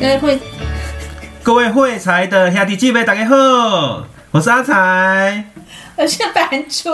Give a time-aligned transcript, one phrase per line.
[0.00, 0.40] 各位会，
[1.42, 5.44] 各位会财的兄弟姐妹大家好，我是阿财，
[5.94, 6.88] 我是版主。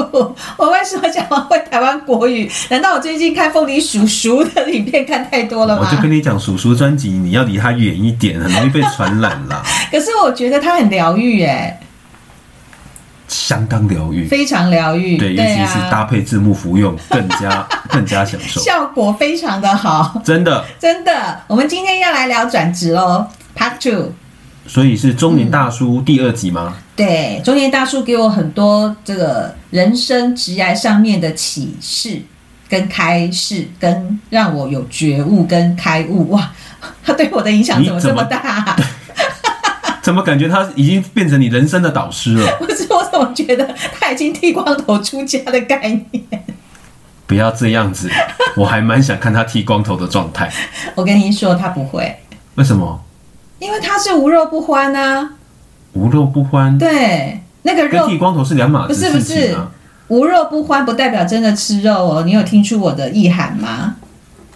[0.57, 2.51] 我为什么讲会台湾国语？
[2.69, 5.89] 难道我最近看凤梨叔叔的影片看太多了吗？
[5.89, 9.63] 我就跟你讲，叔叔专辑你要离他远一点，很容易被传染啦。
[9.89, 11.79] 可是我觉得他很疗愈，哎，
[13.37, 15.19] 相当疗愈，非常疗愈。
[15.19, 21.41] 对，尤其是搭配字幕服用，更加 更加享受，效果非常的好，真的真的。
[21.47, 24.13] 我们今天要来聊转职喽，Part Two。
[24.67, 26.75] 所以是中年大叔第二集吗？
[26.75, 32.23] 嗯、对，中年大叔给我很多这个人生职涯上面的启示
[32.69, 36.31] 跟开示，跟让我有觉悟跟开悟。
[36.31, 36.51] 哇，
[37.05, 38.77] 他 对我的影响怎么这么大、啊？
[40.07, 42.59] 怎么感觉他已经变成你人生的导师了？
[42.59, 45.81] 不是，我怎么觉得他已经剃光头出家的概
[46.13, 46.25] 念？
[47.27, 48.09] 不要这样子，
[48.55, 50.49] 我还蛮想看他剃光头的状态。
[50.95, 52.21] 我跟您说，他不会。
[52.55, 53.03] 为什么？
[53.59, 55.31] 因为他是无肉不欢啊，
[55.95, 59.13] 无肉不欢，对，那个肉跟剃光头是两码子事情啊。
[59.13, 59.59] 不是不是，
[60.07, 62.23] 无肉不欢不代表真的吃肉哦。
[62.25, 63.97] 你有听出我的意涵吗？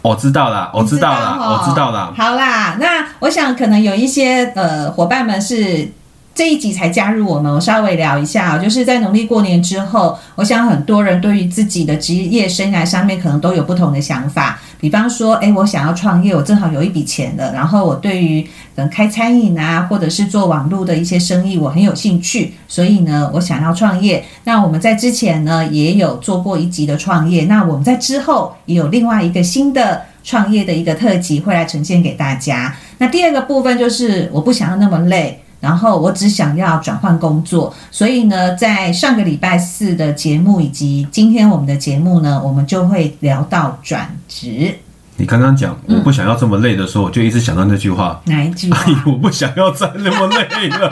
[0.02, 2.12] 我知道啦，我知道了，我知道啦。
[2.16, 5.92] 好啦，那我想可能有一些呃伙伴们是。
[6.32, 14.58] 这一集才加入我们，我稍微聊一下，就是在农历过年之后，我想很多人对于自己的职业生涯上面可能都有不同的想法。
[14.80, 24.24] 比方说，诶，我想要创业，我正好有一笔钱了，然后我对于嗯开餐饮啊，或者是做网络的一些生意，我很有兴趣，所以呢，我想要创业。
[24.44, 32.74] 那我们在之前呢也有做过一集的创业，那我们在之后也有另外一个新的创业的一个特辑会来呈现给大家。
[32.96, 35.42] 那第二个部分就是我不想要那么累。
[35.60, 44.74] 然后我只想要转换工作，所以呢，在上个礼拜四的节目以及今天我们的节目呢，我们就会聊到转职。
[45.20, 48.18] 你刚刚讲我不想要这么累的时候，嗯、我就一直想到那句话。
[48.24, 48.78] 哪一句话？
[48.88, 50.90] 哎，我不想要再那么累了。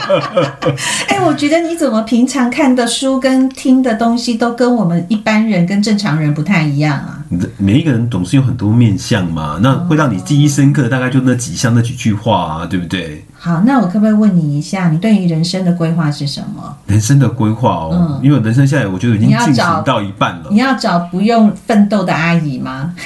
[1.09, 7.15] 哎，我觉得你怎么平常看的书跟听的东西都跟我们一般人跟正常人不太一样啊？
[7.57, 13.25] 每一个人总是有很多面相嘛，那会让你记忆深刻的大概就那几项那几句话啊，对不对？
[13.41, 16.77] 好，那我可不可以问你一下，你对于人生的规划是什么？
[16.87, 20.49] 人生的规划哦，嗯、因为人生现在我觉得已经进行到一半了。
[20.51, 22.93] 你要找不用奋斗的阿姨吗？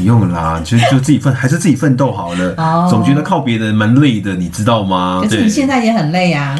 [0.00, 2.54] 不用啦，就就自己奋，还是自己奋斗好了。
[2.56, 5.20] 哦，总觉得靠别人蛮累的，你知道吗？
[5.22, 6.58] 可是你现在也很累啊。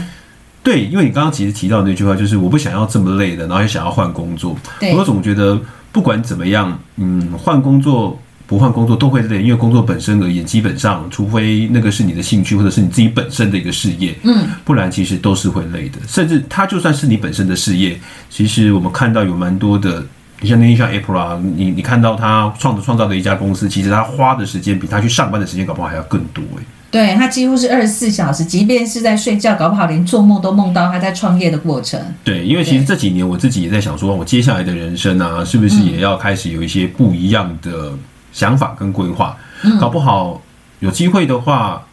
[0.63, 4.55] 对，因为你刚刚其实提到那句话，就是我不想要这么累的，然后也想要换工作。
[4.79, 5.59] 对，我总觉得
[5.91, 8.21] 不管怎么样，嗯，换工作。
[8.47, 16.01] 不换工作都会累，因为工作本身而言，基本上除非那个是你的兴趣，或者是你自己本身的一个事业，嗯，不然其实都是会累的。
[16.09, 17.97] 甚至它就算是你本身的事业，
[18.29, 20.07] 其实我们看到有蛮多的，你
[20.49, 26.63] 像那些像 Apple 啊，你你看到他创创造的一家公司，其实他花的时间比他去上班的时间搞不好还要更多哎。
[26.91, 32.01] 对，他几乎是二十四小时，即便是在睡觉，搞不好连做梦都梦到他在创业的过程。
[32.25, 37.93] 对，因为其实这几年我自己也在想说，我接下来的人生啊，是不是也要开始有一些不一样的。
[38.33, 40.41] 想法跟规划，嗯搞不好
[40.79, 41.85] 有机会的话，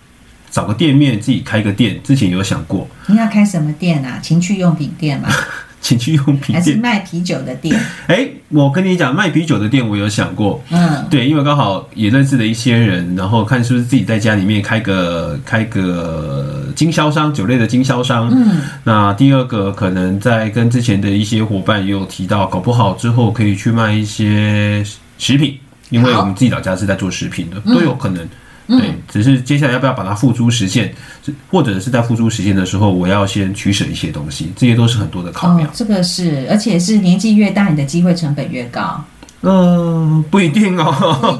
[0.51, 1.99] 找个店面自己开个店。
[2.03, 4.19] 之前有想过，你要开什么店啊？
[4.21, 5.27] 情趣用品店吗？
[5.79, 7.79] 情趣用品店还是卖啤酒的店？
[8.07, 10.61] 哎，我跟你讲，卖啤酒的店我有想过。
[10.69, 18.29] 嗯，对，因为刚好也认识了一些人，然后看是不是自己在家里面开个开个经销商，酒类的经销商。
[18.31, 24.83] 嗯，那第二个可能在跟之前的一些伙伴也有提到，搞不好之后可以去卖一些
[25.17, 25.57] 食品。
[25.89, 28.21] 因为我们自己老家是在做食品的，都有可能。
[28.21, 28.29] 嗯、
[28.67, 30.93] 对，只是接下来要不要把它付诸实现，
[31.49, 35.69] 或者是在付诸实现的时候，我要先取舍一些东西，这些都是很多的考量。
[35.69, 39.01] 哦、这个是，而且是年纪越大，你的机会成本越高。
[39.41, 41.39] 嗯、呃，不一定哦。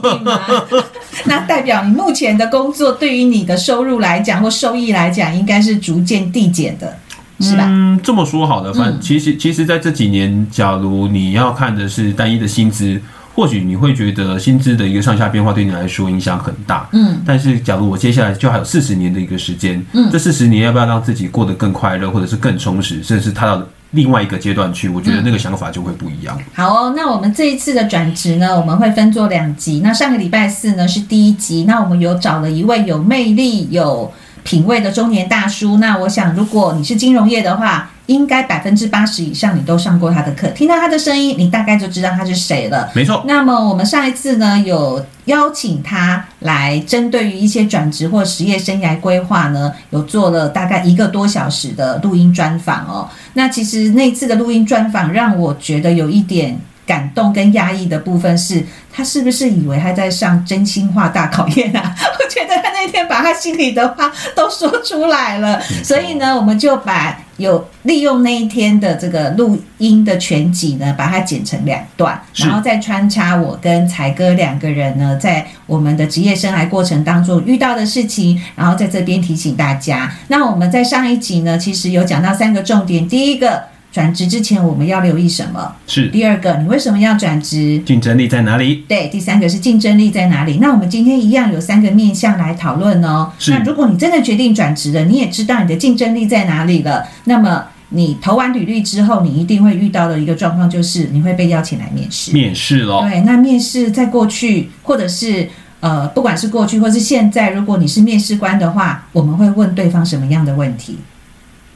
[1.26, 6.98] 那代表你目前的工作对于你的收入来讲或收益来讲，应该是逐渐递减的，
[7.42, 7.66] 是吧？
[7.68, 13.02] 嗯，这么说好的，反正其实其实在这几年，假如你要看的是单一的薪资。
[13.38, 23.62] 或许你会觉得薪资的一个上下变化对你来说影响很大，嗯，但是假如我接下来就还有四十年的一个时间，嗯，这四十年要不要让自己过得更快乐，或者是更充实，甚至是踏到
[23.92, 26.36] 另外一个阶段去，我觉得那个想法就会不一样。
[26.40, 29.82] 嗯、好哦，那我们这一次的转职呢，我们会分做两集。
[29.84, 34.12] 那上个礼拜四呢是第一集，那我们有找了一位有魅力、有
[34.44, 35.78] 品味的中年大叔。
[35.78, 42.90] 那我想，如果你是金融业的话，应该百分之八十以上你都上过他的课，听到他的声音，你大概就知道他是谁了。
[42.94, 43.24] 没错。
[43.28, 53.10] 那么我们上一次呢，有邀请他来针对于一些转职或职业生涯规划呢，有做了大概一个多小时的录音专访哦。
[53.34, 61.94] 那其实那次的录音专访让我觉得有一点感动跟压抑的部分是，他是不是以为他在上真心话大考验啊？
[62.18, 80.12] 我觉得他那天把他心里的话都说出来了，所以呢，我们就把有利用那一天的这个录音的全集呢，把它剪成两段，然后再穿插我跟才哥两个人呢，在我们的职业生涯过程当中遇到的事情，然后在这边提醒大家。
[80.28, 83.64] 那我们在上一集呢，其实有讲到三个重点，第一个。
[83.98, 85.74] 转职之前我们要留意什么？
[85.88, 87.82] 是第二个，你为什么要转职？
[87.84, 88.86] 竞争力在哪里？
[88.88, 90.60] 对，第三个是竞争力在哪里？
[90.62, 93.32] 那我们今天一样有三个面向来讨论哦。
[93.40, 93.50] 是。
[93.50, 102.32] 那如果你真的决定转职了，你也知道你的竞争力在哪里了，那么你投完履历之后，你一定会遇到的一个状况就是你会被邀请来面试。
[102.34, 103.02] 面试喽。
[103.02, 105.50] 对，那面试在过去，或者是
[105.80, 111.00] 呃，不管是过去或是现在，如果你是面试官的话，我们会问对方什么样的问题？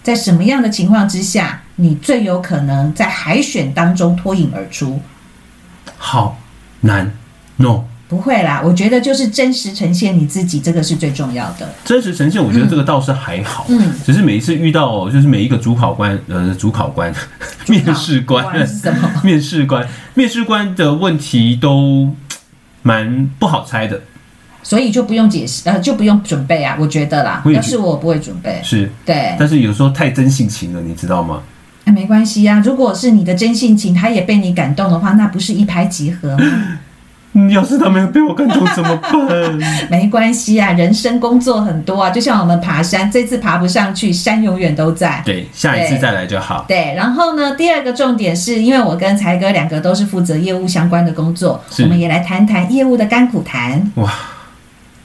[0.04, 5.02] 在什么样的情况之下，你最有可能在海选当中脱颖而出？
[5.98, 6.40] 好
[6.82, 7.12] 难
[7.58, 8.62] ，no，不会啦。
[8.64, 11.70] 我觉得就是真实呈现你自己，这个是最重要的。
[11.86, 13.66] 真实呈现，我觉得这个倒是还好。
[13.70, 17.14] 嗯，只是每一次遇到，就是每一个主考官，呃，主考官、
[17.68, 18.46] 面试官，
[19.24, 22.14] 面试官，面试官的问题都
[22.82, 24.02] 蛮不好猜的。
[24.64, 27.42] 所以就不用解释，呃，就不用准备啊，我觉得啦。
[27.46, 29.36] 要是我不会准备，是对。
[29.40, 31.42] 但是有时候太真性情了，你知道吗？
[31.86, 32.62] 哎，没关系啊。
[32.64, 36.46] 如果是你的真性情，他也被你感动的话，那不是一拍即合吗？
[37.50, 39.60] 要是他没有被我感动怎么办？
[39.90, 45.22] 没关系啊，人生工作很多啊，就像我们爬山，这次爬不上去，山永远都在。
[45.26, 46.66] 对，下一次再来就好。
[46.68, 53.92] 对，然后呢，第二个重点是因为我跟才哥两个都是负责业务相关的工作，我们也来谈谈业务的甘苦谈。
[53.96, 54.12] 哇。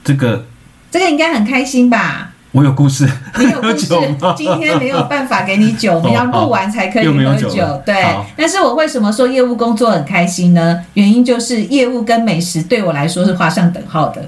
[0.03, 0.47] 这个
[0.91, 2.33] 这个应该很开心吧？
[2.57, 3.07] 我有故事，
[3.39, 3.87] 你有故事。
[4.35, 7.51] 今天没有办法给你酒，我们要录完才可以喝酒。
[7.51, 8.03] 酒对，
[8.35, 10.83] 但是我为什么说业务工作很开心呢？
[10.95, 14.27] 原因就是业务跟美食对我来说是画上等号的。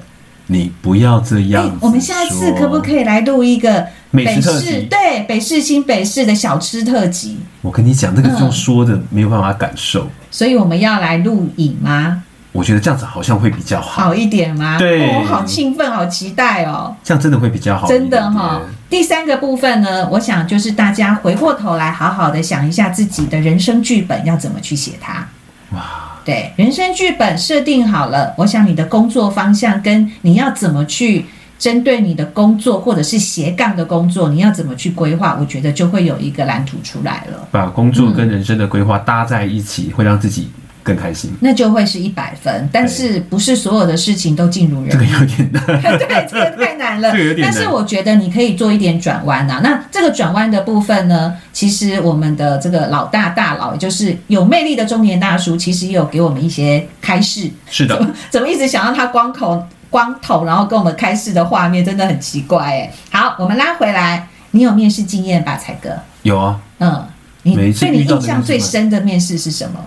[0.49, 1.75] 你不要这样。
[1.81, 4.83] 我们下次可不可以来录一个美食特辑？
[4.91, 7.39] 对，北市新北市的小吃特辑。
[7.63, 10.03] 我跟你讲，那个用说的没有办法感受。
[10.03, 12.25] 嗯、所以我们要来录影吗？
[12.51, 14.79] 我觉得这样子好像会比较好，好一点吗？
[14.79, 16.97] 对，我、哦、好兴奋，好期待哦！
[17.05, 18.63] 这样真的会比较好，真的哈、哦。
[18.89, 25.29] 第三个部分呢，我想就是大家回过头来，好好的想一下自己的人生剧本要怎么去写它。
[25.73, 31.27] 哇，对，人生剧本设定好了，我想你的工作方向跟你要怎么去
[31.59, 37.47] 针对你的工作或者是斜杠的工作，你要怎么去规划，我觉得就会有一个蓝图出来了。
[37.51, 40.51] 把工作跟人生的规划搭在一起，嗯、会让自己。
[40.89, 42.67] 更开心，那就会是一百分。
[42.73, 44.91] 但是不是所有的事情都尽如人意？
[44.93, 45.63] 这个有点难，
[45.99, 47.13] 对，这个太难了。
[47.43, 49.61] 但是我觉得你可以做一点转弯啊。
[49.63, 57.51] 那这个转弯的部分呢，其实我们的这个老大大佬，也就是有魅力的中年大叔，其实也有给我们一些开示。
[57.71, 57.95] 是的，
[58.31, 62.93] 怎么，一直想让他光口光头，然后跟我们开示的画面，真的很奇怪哎。
[63.11, 65.91] 好，我们拉回来，你有面试经验吧，才哥？
[66.23, 66.59] 有啊。
[66.79, 67.07] 嗯，
[67.43, 69.79] 你对你印象最深的面试是什么？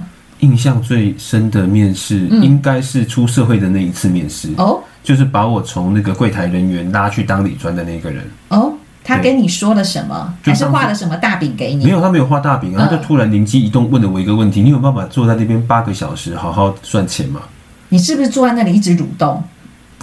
[0.42, 8.74] 印象最深的面试，应该是出社会的那一次面试哦，就是把我从那个柜台人员拉去当理专的那个人哦。
[9.04, 10.34] 他跟你说了什么？
[10.44, 11.86] 还是画了什么大饼给你？
[11.86, 17.42] 没有，他没有画大饼，他就突然灵机一动，问了我一个问题：你有办法坐在那边八个小时好好赚钱吗？
[17.90, 19.44] 你是不是坐在那里一直蠕动？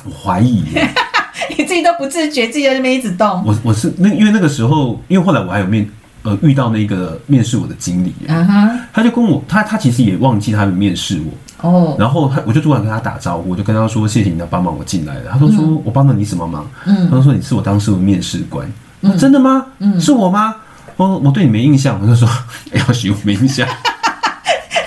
[0.05, 0.64] 我怀疑，
[1.56, 3.43] 你自己都不自觉，自己在那边一直动。
[3.46, 5.89] 我我是那因为那个时候，因为后来我还有面。
[6.29, 8.79] 呃，遇到那个面试我的经理，uh huh.
[8.93, 12.01] 他就跟我，他他其实也忘记他有面试我，哦，oh.
[12.01, 15.31] 然后他我就突然跟他打招呼，我就跟他说谢谢你的帮忙，我进来了。
[15.32, 16.69] 他说说、嗯、我帮了你什么忙？
[16.85, 18.70] 嗯，他说你是我当时的面试官，
[19.01, 19.65] 嗯、真的吗？
[19.79, 20.55] 嗯，是我吗？
[20.97, 22.29] 我我对你没印象，我就说
[22.73, 23.67] 要许我没印象。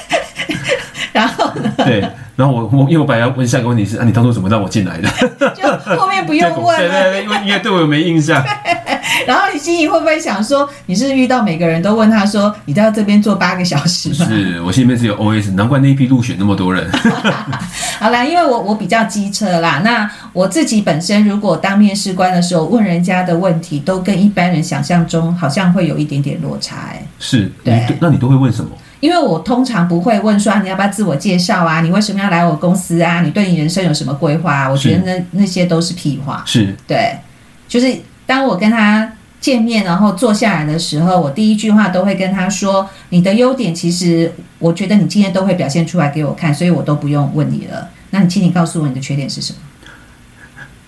[1.11, 1.71] 然后呢？
[1.83, 2.07] 对。
[2.41, 5.07] 然后我我因为我本来要问下一个问题是啊，你当初怎么让我进来的？
[5.53, 8.43] 就后面不用问了，对对对，因为因为对我有没印象。
[9.27, 14.11] 然后你心里会不会想说，你是遇到每个人都问他说，你到这边坐八个小时？
[14.15, 16.89] 是我心里面是有 OS，难怪那一批入选那么多人。
[17.99, 27.07] 好啦，因为我我比较机车啦，那我自己本身如果当面试官的时候问人家的问题，都跟一般人想象中好像会有一点点落差哎、欸。
[27.19, 28.71] 是，对，那你都会问什么？
[29.01, 33.21] 因为我通常不会问说你要不要自我介绍啊，你为什么要来我公司啊？
[33.21, 34.69] 你对你人生有什么规划啊？
[34.69, 36.43] 我觉得那那些都是屁话。
[36.45, 37.17] 是，对，
[37.67, 37.93] 就是
[38.25, 47.89] 当我跟他见面，然后坐下来的时候，我第一句话都会跟他说：你的优点其实我觉得你今天都会表现出来给我看，所以我都不用问你了。
[48.11, 49.59] 那你请你告诉我你的缺点是什么？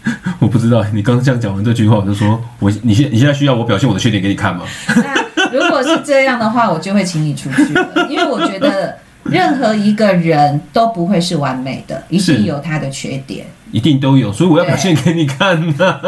[0.37, 4.65] 我不知道，你刚刚这样讲完这句话，我就说我你现你现在需要我表现我的缺点给你看吗？
[5.53, 15.99] 如果是这样的话，我就会请你出去了，因为我觉得任何一个人都不会是完美的，一定有他的缺点，一定都有，所以我要表现给你看呢。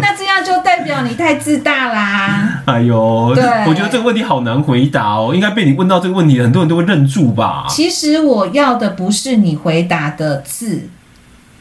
[0.00, 2.62] 那这样就代表你太自大啦！
[2.66, 7.66] 哎呦，对，我觉得这个问题好难回答哦，应该被你问到这个问题，很多人都会愣住吧？
[7.68, 10.88] 其实我要的不是你回答的字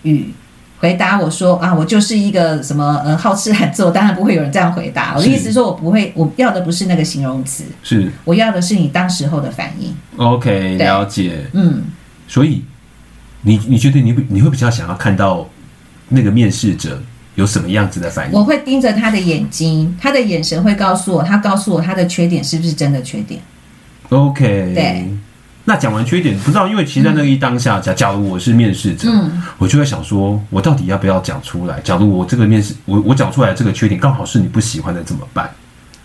[0.03, 0.33] 语。
[0.79, 5.15] 回答我说啊，我就是一个什么呃好吃懒做，当然不会有人这样回答。
[5.15, 9.95] 我的意思是说我不会，我要的不是那个形容词，是我要的是你当时候的反应。
[10.17, 11.47] OK，了解。
[11.53, 11.83] 嗯，
[12.27, 12.63] 所以
[13.41, 15.49] 你你觉得你你会比较想要看到
[16.09, 17.01] 那个面试者
[17.35, 18.37] 有什么样子的反应？
[18.37, 23.41] 我会盯着他的眼睛，他的眼神会告诉我，他告诉我他的缺点是不是真的缺点。
[24.09, 25.09] OK，对。
[25.69, 31.77] 那讲完缺点，不知道，因为其实在那一当下，假假如我是面试者，嗯，我就会想说，我到底要不要讲出来？
[31.81, 35.51] 假如我这个面试，我我讲出来这个缺点刚好是你不喜欢的，怎么办？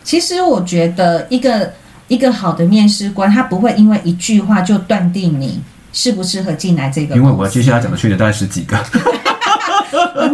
[0.03, 1.73] 其实我觉得，一个
[2.09, 7.15] 一个好的面试官，他不会因为一句话就断定你适不适合进来这个。
[7.15, 8.77] 因为我要接下来讲的缺点大概十几个。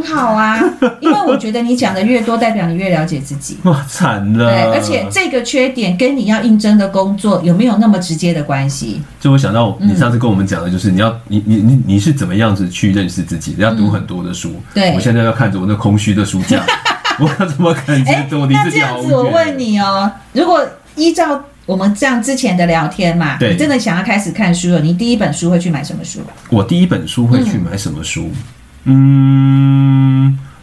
[0.08, 0.58] 很好啊，
[1.00, 3.58] 因为我觉得你讲的越多，代表你越了解自己。
[3.64, 4.50] 哇，惨了！
[4.50, 9.02] 对，而且这个缺点跟你要应征的工作有没有那么直接的关系？
[9.20, 13.54] 就我想到你上次跟我们讲的，就是你要你你你你是怎么样子去认识自己？
[13.58, 14.54] 要读很多的书。
[14.74, 16.64] 对，我现在要看着我那空虚的书架，
[17.20, 19.02] 我怎么感觉我离自己好远？
[19.02, 26.20] 那这样子，我问你哦，如果依照我们这样之前的聊天嘛，你真的想要开始看书了，你第一本书会去买什么书？
[26.50, 28.30] 我第一本书会去买什么书？
[28.84, 29.97] 嗯，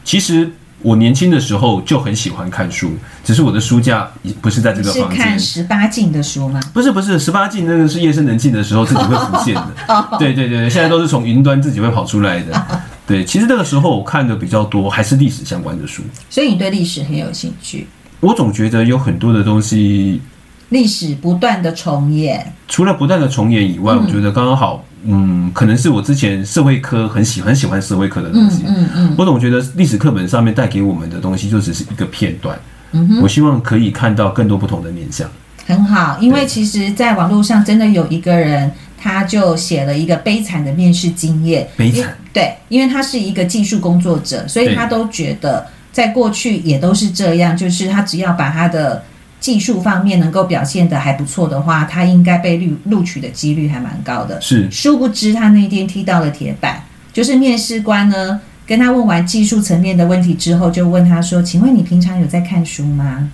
[0.05, 0.49] 其实
[0.81, 2.91] 我年轻的时候就很喜欢看书，
[3.23, 4.07] 只是我的书架
[4.39, 5.17] 不是在这个房间。
[5.17, 6.61] 是看十八禁的书吗？
[6.73, 9.67] 不是，不是十八禁，那个是夜深人静的时候自己会浮现的。
[9.89, 12.55] 哦、对对对，现在都是从云端自己会跑出来的。
[12.55, 16.03] 哦、 对，其实那个时候我看的比较多，还是历史相关的书。
[16.29, 17.87] 所以你对历史很有兴趣？
[18.19, 20.21] 我总觉得有很多的东西，
[20.69, 22.53] 历史不断的重演。
[22.67, 24.85] 除了不断的重演以外，嗯、我觉得刚刚好。
[25.07, 28.63] 嗯，可能是我之前社会科很喜欢很喜欢社会科的东西。
[28.65, 32.57] 嗯嗯，嗯，我总觉得历史课本上面带给我们的东西就只是一个片段。
[32.91, 35.29] 嗯，我希望可以看到更多不同的面向。
[35.65, 41.67] 很好，因为其实，在网络上真的有一个人，他就写了一个悲惨的面试经验。
[41.77, 42.15] 悲惨。
[42.33, 49.03] 对，因为他是一个技术工作者，所以他都觉得在过去也都是这样，就是他只要把他的。
[49.39, 54.39] 技术方面能够表现得还不错的话，他应该被录录取的几率还蛮高的。
[54.41, 63.29] 是，殊不知他那天踢到了铁板，就是面试官呢跟他问完技术层面的问题之后，就问他说：“请问你平常有在看书吗？”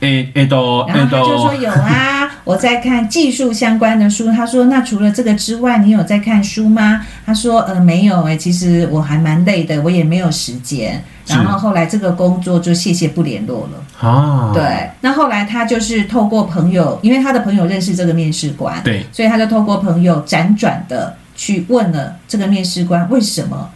[0.00, 4.30] 诶诶都，然后他就说有啊， 我在看技术相关的书。
[4.30, 14.08] 他说：“那除了这个之外，你有在看书吗？”他说：“呃，没有诶，其实我还蛮累的，我也没有时间。”然后后来这个工作就谢谢不联络了。
[14.08, 14.88] 啊，对。
[15.00, 23.68] 那后来他就是透过朋友，因为他的朋友认识这个面试官，对，所以他就透过朋友辗转的去问了这个面试官为什么。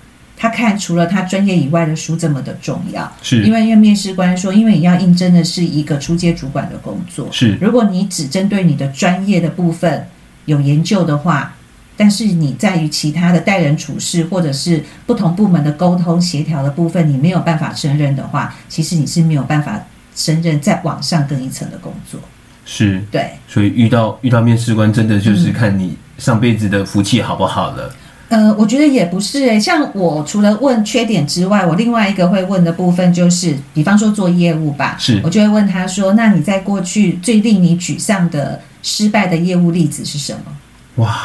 [0.43, 3.43] 他看除了他专业以外的书这么的重要，是。
[3.45, 7.59] 因为因为面试官说，因为你要应征的是一个初阶主管的工作，是。
[7.61, 10.09] 如果你只针对你的专业的部分
[10.47, 11.55] 有研究的话，
[11.95, 19.79] 但是你在于其他的待人处事或者是不同部门的沟通协调的部分，你没有办法胜任的话，其实你是没有办法
[20.17, 22.19] 胜任再往上更一层的工作。
[22.65, 23.05] 是。
[23.11, 27.95] 对，所以遇到遇到面试官，真的就是看你上辈子的福气好不好了。
[28.31, 41.05] 呃，我觉得也不是诶、欸，像我除了问缺点之外，我另外一个会问的部分就是，比方说做业务吧，是，我就会问他说，那你在过去最令你沮丧的失败的业务例子是什么？
[41.05, 41.19] 哇，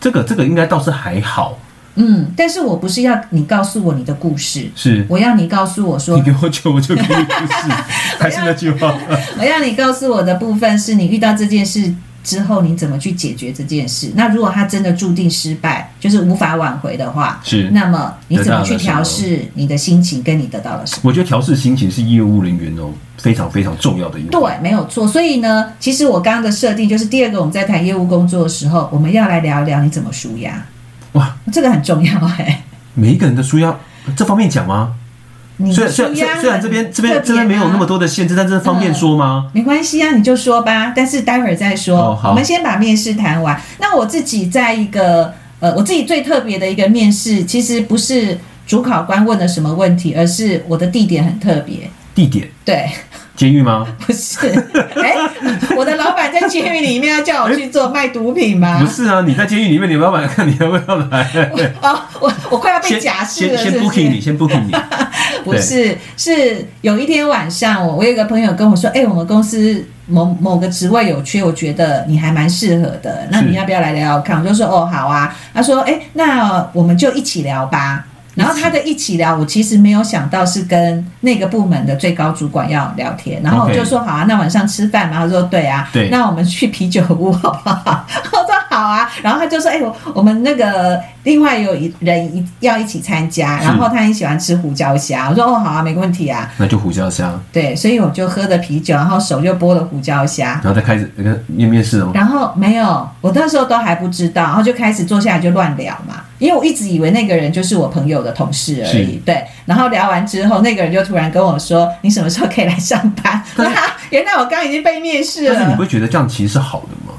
[0.00, 1.58] 这个这个应该倒是还好，
[1.96, 7.70] 嗯，但是我不是要你告诉我你的故事，是，我要你告诉我说，你给我酒，我就给你故事，
[8.18, 8.96] 还是那句话，
[9.38, 11.94] 我要你告诉我的部分是你遇到这件事。
[12.22, 14.12] 之后你怎么去解决这件事？
[14.14, 20.22] 那如果他真的注定失败，就是无法挽回的话，是那么你怎么去调试你的心情？
[20.22, 21.02] 跟你得到了什么？
[21.04, 24.30] 我觉得调试心情是业务人员哦非常非常重要的一个。
[24.30, 25.06] 对，没有错。
[25.08, 30.66] 所以呢，其实我刚刚的设定就是第二个，我们在谈业务工作的时候，我们要来聊一聊你怎么舒压。
[31.12, 32.64] 哇，这个很重要哎。
[32.94, 33.74] 每一个人的舒压
[34.16, 34.94] 这方面讲吗？
[35.72, 39.50] 虽然虽然虽然这边这边这边没有那么多的限制，但是方便说吗？
[39.52, 40.92] 没关系啊，你就说吧。
[40.94, 42.16] 但是待会儿再说。
[42.24, 43.60] 我们先把面试谈完。
[43.80, 51.90] 那我自己在一个呃，我自己最特别的一个面试，其实不是主考官问了什么问题，而是我的地点很特别。
[52.14, 52.48] 地点？
[52.64, 52.88] 对。
[53.38, 53.86] 监狱吗？
[54.04, 54.48] 不是，
[54.96, 58.80] 哎、欸，我的老板在监狱里面要叫我去做卖毒品吗？
[58.80, 61.24] 不是啊，你在监狱里面，你老板看你要不要来？
[61.80, 63.80] 哦，我我快要被假释了是不是？
[63.80, 64.74] 先 booking 你，先 booking 你。
[65.44, 74.40] 不是，是有一天晚上，我我有一个朋友跟我说，哎、欸，我们公司某某个职位有缺，我觉得你还蛮适合的，那你要不要来聊聊看？
[74.40, 75.32] 我就说哦，好啊。
[75.54, 78.04] 他说，哎，那我们就一起聊吧。
[78.38, 85.18] 然后他的一起聊，我其实没有想到是跟那个部门的最高主管要聊天，然后我就说好啊，那晚上吃饭嘛。
[85.18, 88.06] 他说对啊，对，那我们去啤酒屋好不好？
[88.32, 89.10] 我说好啊。
[89.22, 95.28] 然后他就说，哎，我我们那个另外有一人一要一起参加，然后他很喜欢吃胡椒虾。
[95.28, 96.50] 我说哦，好啊，没问题啊。
[96.58, 97.38] 那就胡椒虾。
[97.52, 102.10] 对，所以我就喝的啤酒，然后手就剥了胡椒虾，然后再开始那个面面试哦。
[102.14, 106.22] 然后没有，我那时候都还不知道，然后就开始坐下来就乱聊嘛。
[106.38, 109.44] 因为我一直以为那个人就是我朋友的同事而已，对。
[109.66, 113.42] 然后聊完之后，那个人就突然跟我说：“你什么时候可以来上班？”
[114.10, 115.54] 原来我刚刚已经被面试了。
[115.54, 117.12] 但是你不会觉得这样其实是好的吗？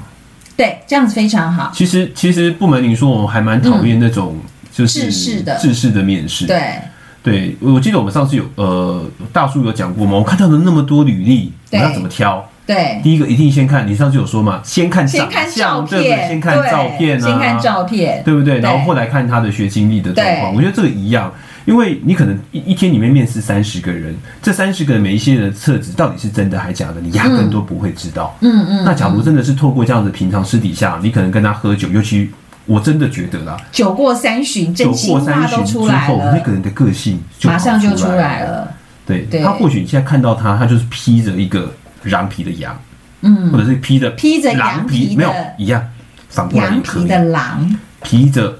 [0.60, 1.72] 对，这样子非常好。
[1.72, 4.36] 其实，其实不瞒您说，我还蛮讨厌那种
[4.70, 6.46] 就是制式的制式的面试。
[6.46, 6.74] 对，
[7.22, 9.02] 对，我记得我们上次有呃
[9.32, 10.18] 大叔有讲过嘛？
[10.18, 12.46] 我看到了那么多履历，我要怎么挑？
[12.66, 16.28] 对，第一个一定先看，你上次有说嘛，先看长相，对不对？
[16.28, 18.60] 先看照片啊，先看照片，对不对？
[18.60, 21.32] 然后后来看他的学经历的状况，我觉得这个一样，
[21.70, 24.12] 因为你可能一一天里面面试三十个人，
[24.42, 28.36] 这三十个人每一些人的特质到底是真的还是假的，你压根都不会知道。
[28.40, 28.84] 嗯嗯。
[28.84, 32.28] 那假如真的是透过这样子平常私底下，你可能跟他喝酒，尤其
[32.66, 38.74] 我真的觉得啦，酒过三巡，真心话都出来了，酒过三巡之后，那个人的个性就马上就出来了。
[39.06, 41.72] 对，他或许你现在看到他，他就是披着一个
[42.02, 42.76] 狼皮的羊。
[43.22, 45.86] 嗯，或者是披着披着狼皮，没有一样，
[46.30, 47.02] 反过来也可以。
[47.02, 48.58] 羊皮的狼，披着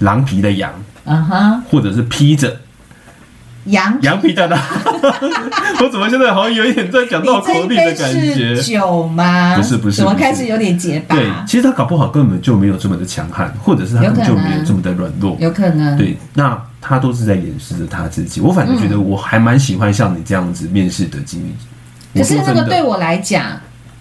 [0.00, 0.72] 狼皮的羊，
[1.04, 2.60] 嗯哼，或者是披着
[3.66, 4.58] 羊羊皮的狼。
[5.80, 8.56] 我怎么现在好像有一点在讲绕口令的感觉？
[8.62, 9.56] 酒吗？
[9.56, 11.14] 不是不是，怎么开始有点结巴？
[11.14, 15.96] 对，其实他搞不好根本就没有这么的强悍，或者是他根本就没有这么的软弱，有可能。
[15.96, 18.40] 对，那他都是在掩饰着他自己。
[18.40, 22.20] 我反正觉得我还蛮喜欢像你这样子面试的经历。
[22.20, 23.44] 可是那个对我来讲。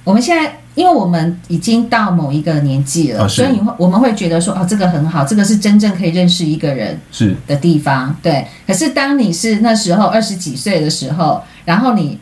[0.06, 8.48] 我们现在，因为我们已经到某一个年纪了，哦、所以你会我们会觉得说，哦，这个很好，这个是真正可以认识一个人是的地方，是对。
[8.66, 12.20] 可是当你是那时候二十几岁的时候，然后你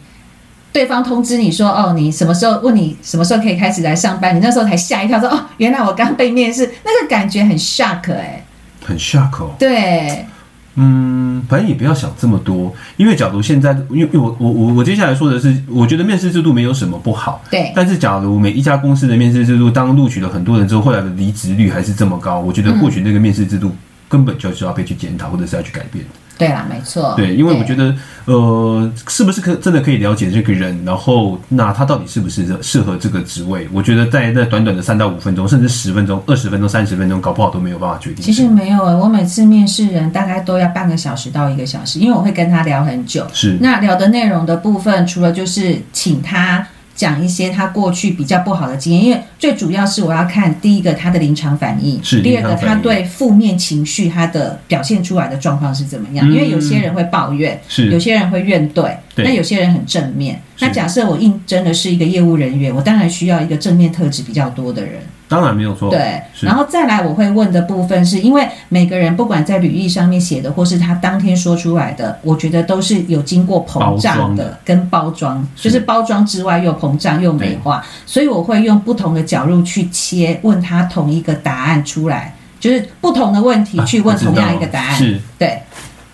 [0.73, 8.43] 对方通知你说，哦，你什么时候问你什么时候可以开始来上班，你那时候才吓一跳，说，哦，原来我刚被面试，那个感觉很 shock 哎，
[8.85, 10.25] 很 shock 哦，对。
[10.75, 17.73] 嗯，反正也不要想这么多，因为假如现在，因为我我我我接下来说的是，我觉得面试制度没有什么不好，对。
[17.75, 23.75] 但是假如每一家公司的面试制度，当录取了很多人之后，后来的离职率还是这么高，我觉得或许那个面试制度
[24.07, 26.05] 根本就是要被去检讨，或者是要去改变。
[26.41, 27.13] 对啦，没错。
[27.15, 33.69] 对，因为我觉得，呃，是不是可真的可以了解这个人，然后那他到底是不是适合这个职位？
[33.71, 38.25] 我觉得在那短短的三到五分钟，甚至十分钟、二十分钟、三十分钟，搞不好都没有办法决定。
[38.25, 43.27] 其实没有，我每次面试人大概都要半个小时到一个小时，因为我会跟他聊很久。
[43.31, 43.59] 是。
[43.61, 46.67] 那聊的内容的部分，除了就是请他。
[46.95, 56.27] 讲一些他过去比较不好的经验，因为最主要是我要看第一个他的临场反应，是第二个他对负面情绪他的表现出来的状况是怎么样？
[56.27, 60.41] 嗯、因为有些人会抱怨，是有些人会怨怼，对那有些人很正面。
[60.59, 65.01] 那假设我应征的是一个业务人员，我当然需要一个正面特质比较多的人。
[65.31, 65.89] 当然没有错。
[65.89, 84.95] 对，然后再来我会问的部分，是因为每个人不管在履历上面写的，或是他当天说出来的，我觉得都是有经过膨胀的跟包装，就是包装之外又膨胀又美化，所以我会用不同的角度去切，问他同一个答案出来，就是不同的问题去问同样一个答案。
[84.95, 85.61] 是，对。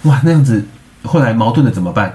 [0.03, 0.63] 哇，那样子
[1.01, 2.13] 后来矛盾的怎么办？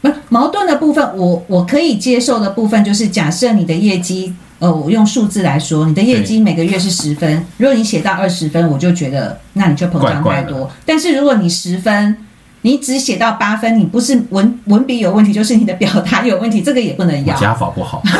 [0.00, 4.32] 不，矛盾的部分，我我可以接受的部分就是假设你的业绩。
[4.58, 10.58] 呃，我用数字来说，你的业绩每个月是十分，如果你写到二十分，我就觉得那你就膨胀太多。
[10.58, 12.16] 怪怪，但是如果你十分，
[12.62, 17.36] 你只写到八分，你不是文文笔有问题，就是你的表达有问题，这个也不能要。
[17.38, 18.02] 加法不好。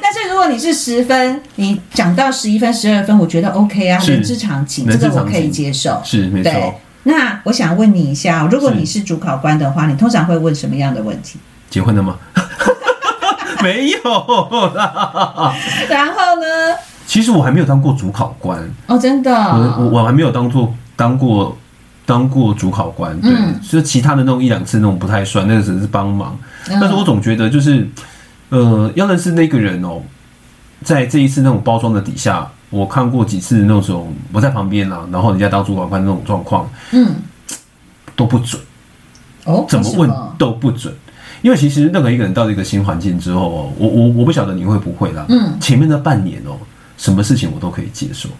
[0.00, 6.00] 但是如果你是十分，你讲到十一分、十二分，我觉得 OK 啊，人之常情，这个我可以接受。
[6.04, 6.80] 是没错。
[7.02, 11.38] 那我想问你一下，如果你是主考官的话，你通常会问什么样的问题？
[11.68, 12.16] 结婚了吗？
[13.64, 15.54] 没有啦，
[15.88, 16.76] 然后呢？
[17.06, 18.62] 其实我还没有当过主考官。
[18.86, 21.56] 哦，真的，我我我还没有当做当过
[22.04, 26.36] 当过主考官，对，嗯、就其他的那种一两次那种不太算，那个只是帮忙。
[26.68, 27.88] 嗯、但是我总觉得就是，
[28.50, 30.00] 呃，要认识那个人哦，
[30.82, 37.14] 在这一次那种包装的底下，我看过几次那种我在旁边啊，然后人家当主考官那种状况，嗯，
[38.14, 38.60] 都不准。
[39.44, 40.94] 哦，怎么问都不准。
[41.44, 45.26] 因为其实任何一个人到一个新环境之后哦，我我我不晓得你会不会啦。
[45.28, 46.56] 嗯，前面的半年哦，
[46.96, 48.30] 什么事情我都可以接受。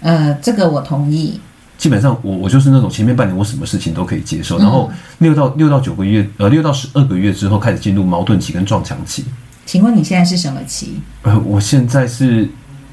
[0.00, 1.40] 呃，这个我同意。
[1.78, 9.24] 基本上我我就是那种前面半年我什么事情都可以接受，然后六到六到九个月，呃，六到十二个月之后开始进入矛盾期跟撞墙期。
[9.64, 10.94] 请问你现在是什么期？
[11.22, 12.48] 呃，我现在是，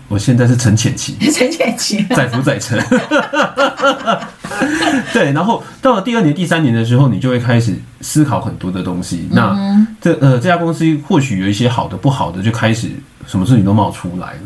[0.08, 2.82] 我现在是沉潜期，沉潜期，载浮载沉。
[5.12, 9.28] 对，然后到了第二年、第三年的时候，你就会开始思考很多的东西。
[9.32, 12.90] 那、嗯、这呃，这家公司或许有一些好的、不好的，就开始
[13.26, 14.40] 什么事情都冒出来了。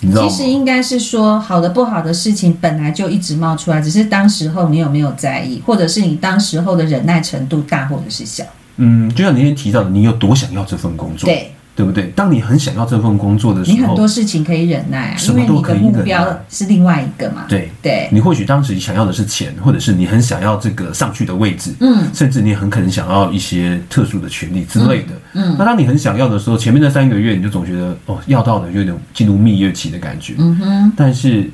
[0.00, 0.28] 你知道吗？
[0.28, 8.44] 其实应该是说，好的、不好的事情本来就一直冒出来，只是当时候你有没有在意，或者是你当时候的忍耐程度大或者是小。
[8.76, 11.28] 嗯，就像你今天提到的，你有多想要这份工作？
[11.28, 11.52] 对。
[11.80, 12.12] 对不对？
[12.14, 17.46] 当你很想要这份工作的时候，你很多事情可以忍耐啊，因为你的目标是另外一个嘛。
[17.48, 25.56] 对对，你或许当时想要的是钱，或者是你很想要这个上去的位置，嗯，甚至你很可能想要一些特殊的权利之类的，嗯。
[25.58, 30.92] 那当你很想要的时候，前面的三个月你就总觉得哦，要到了有点进入蜜月期的感觉，嗯哼。
[30.94, 31.50] 但是。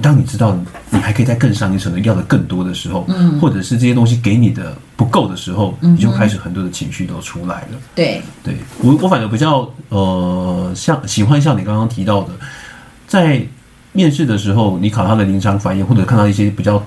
[0.00, 0.56] 当你知道
[0.90, 7.78] 你还可以再更上一层的要的更多的时候，嗯，或者是这些东西给你的不够的时候，嗯，你就开始很多的情绪都出来了。
[7.94, 12.30] 对，对我我反而比较呃像喜欢像你刚刚提到的，
[13.06, 13.44] 在
[13.92, 16.80] 面试的时候，你考他的临场反应，或者看到一些比较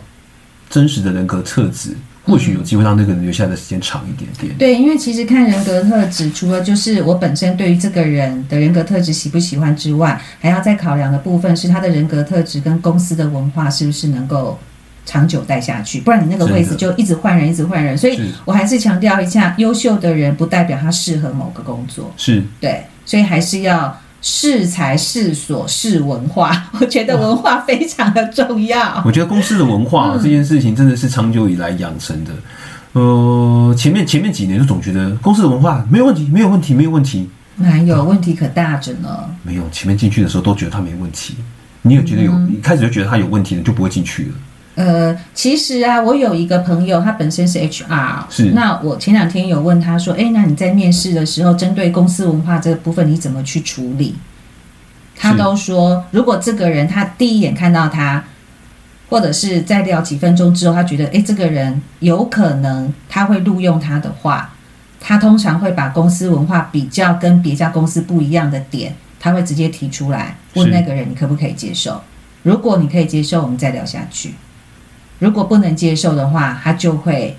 [0.70, 1.96] 真实的人格特质。
[2.32, 4.58] 或许有机会让那个人留下的时间长一点点。
[4.58, 14.58] 对，因为其实看人格特质，除了就是我本身对于这个人的人格特质喜不喜欢之外，还要再考量的部分是他的人格特质跟公司的文化是不是能够
[15.06, 16.00] 长久待下去。
[16.00, 17.98] 不然你那个位置就一直换人，一直换人。
[17.98, 22.12] 所以我还是强调一下，优秀的人不代表他适合某个工作。
[22.18, 24.01] 是对，所以还是要。
[24.22, 29.02] 适才是所是文化， 我觉得文化非常的重要。
[29.04, 32.32] 我觉得公司的文化这件事情真的是长久以来养成的。
[32.94, 37.30] 呃，前面前面几年就总觉得公司的文化没有问题，没有问题，没有问题。
[37.56, 39.10] 哪有问题可大着呢？
[39.44, 41.36] 没有，前面进去的时候都觉得他没问题。
[41.84, 42.32] 你有觉得有？
[42.50, 44.30] 一开始就觉得他有问题了，就不会进去了。
[44.82, 48.52] 呃，其实啊，我有一个朋友，他本身是 HR，是。
[48.56, 54.16] 那我前两天有问他说，哎，那你在面试的时候，针对公司文化这个部分，你怎么去处理？
[55.16, 58.24] 他都说，如果这个人他第一眼看到他，
[59.08, 64.52] 或者是在聊几分钟之后，他觉得，哎，这个人有可能他会录用他的话，
[65.00, 72.02] 他通常会把公司文化比较跟别家公司不一样的点，他会直接提出来，问那个人你可不可以接受？
[72.42, 74.34] 如果你可以接受，我们再聊下去。
[75.22, 77.38] 如果不能接受的话，他就会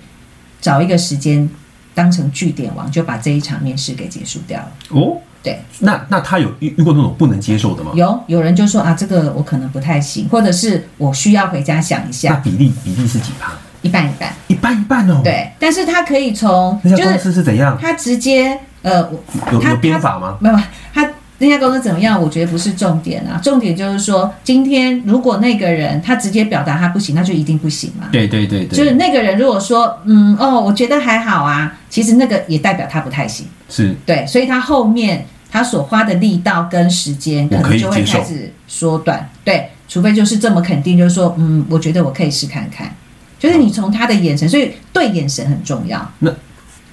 [0.60, 1.50] 找一个时间
[1.92, 4.72] 当成据点王，就把这一场面试给结束掉了。
[4.90, 7.90] 哦，对，那那他有遇遇过那种不能接受的吗？
[7.96, 12.30] 有，有人就说啊，这个我可能不太行，或者是我需要回家想一下。
[12.30, 13.52] 那比例比例是几趴？
[13.82, 15.20] 一半一半，一半一半哦。
[15.24, 17.76] 对，但是他可以从那家公司是怎样？
[17.82, 19.10] 他直接呃，
[19.50, 20.38] 有有编法吗？
[20.40, 20.56] 没有，
[20.94, 21.04] 他。
[21.42, 22.22] 那家公司怎么样？
[22.22, 28.06] 我觉得不是重点啊，重点就是说，今天如果那个人他直接表达他不行，那就一定不行嘛。
[28.12, 33.46] 对对对对，就是那个人如果说，嗯哦，我觉得还好啊，其实那个也代表他不太行。
[33.68, 39.28] 是，对，所以他后面他所花的力道跟时间可能就会开始缩短。
[39.42, 42.94] 对，除非就是这么肯定，就是说，嗯，我觉得我可以试看看。
[43.40, 46.08] 就是你从他的眼神，所以对眼神很重要。
[46.20, 46.32] 那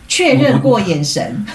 [0.08, 1.46] 确认过眼神。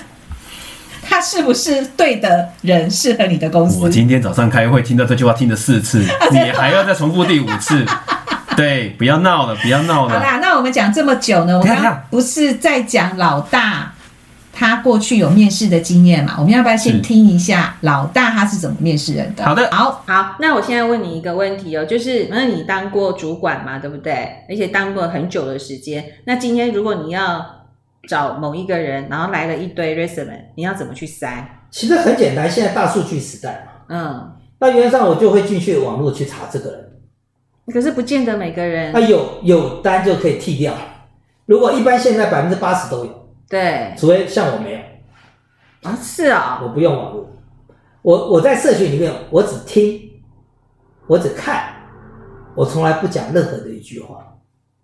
[1.14, 3.78] 他是不是对的人，适合你的公司？
[3.80, 6.00] 我今天早上开会听到这句话听了四次，
[6.32, 7.86] 你还要再重复第五次？
[8.56, 10.18] 对，不要闹了，不要闹了。
[10.18, 13.94] 好啦，那我们讲这么久呢，我们刚刚不是在讲老大
[14.52, 16.34] 他过去有面试的经验嘛？
[16.38, 19.44] 我们要不要先听一下老大他是怎么面试人的？
[19.44, 20.34] 好的，好好。
[20.40, 24.12] 那我现在问你一个问题哦，就是那你当过主管嘛，对不对？
[24.48, 26.04] 而且当过很久的时间。
[26.24, 27.62] 那今天如果你要
[28.06, 31.44] 找某一个人，然后来了一堆 resume，你要怎么去筛？
[31.70, 33.72] 其实很简单，现在大数据时代嘛。
[33.88, 36.92] 嗯，那原则上我就会进去网络去查这个人。
[37.72, 38.92] 可是不见得每个人。
[38.92, 40.74] 那有有单就可以剔掉。
[41.46, 43.28] 如果一般现在百分之八十都有。
[43.48, 43.94] 对。
[43.96, 44.78] 除非像我没有。
[45.90, 46.66] 啊，是啊、哦。
[46.66, 47.30] 我不用网络。
[48.02, 49.98] 我我在社群里面，我只听，
[51.06, 51.74] 我只看，
[52.54, 54.33] 我从来不讲任何的一句话。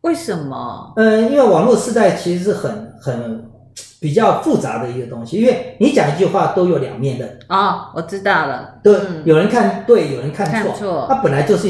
[0.02, 0.92] 为什么？
[0.96, 3.44] 嗯，因为网络时代其实是很很
[4.00, 7.28] 比较复杂的一个东西，因为你讲一句话都有两面的。
[7.48, 8.76] 哦，我知道了。
[8.82, 10.54] 对，嗯、有人看对，有人看错。
[10.54, 11.06] 看错。
[11.06, 11.68] 它本来就是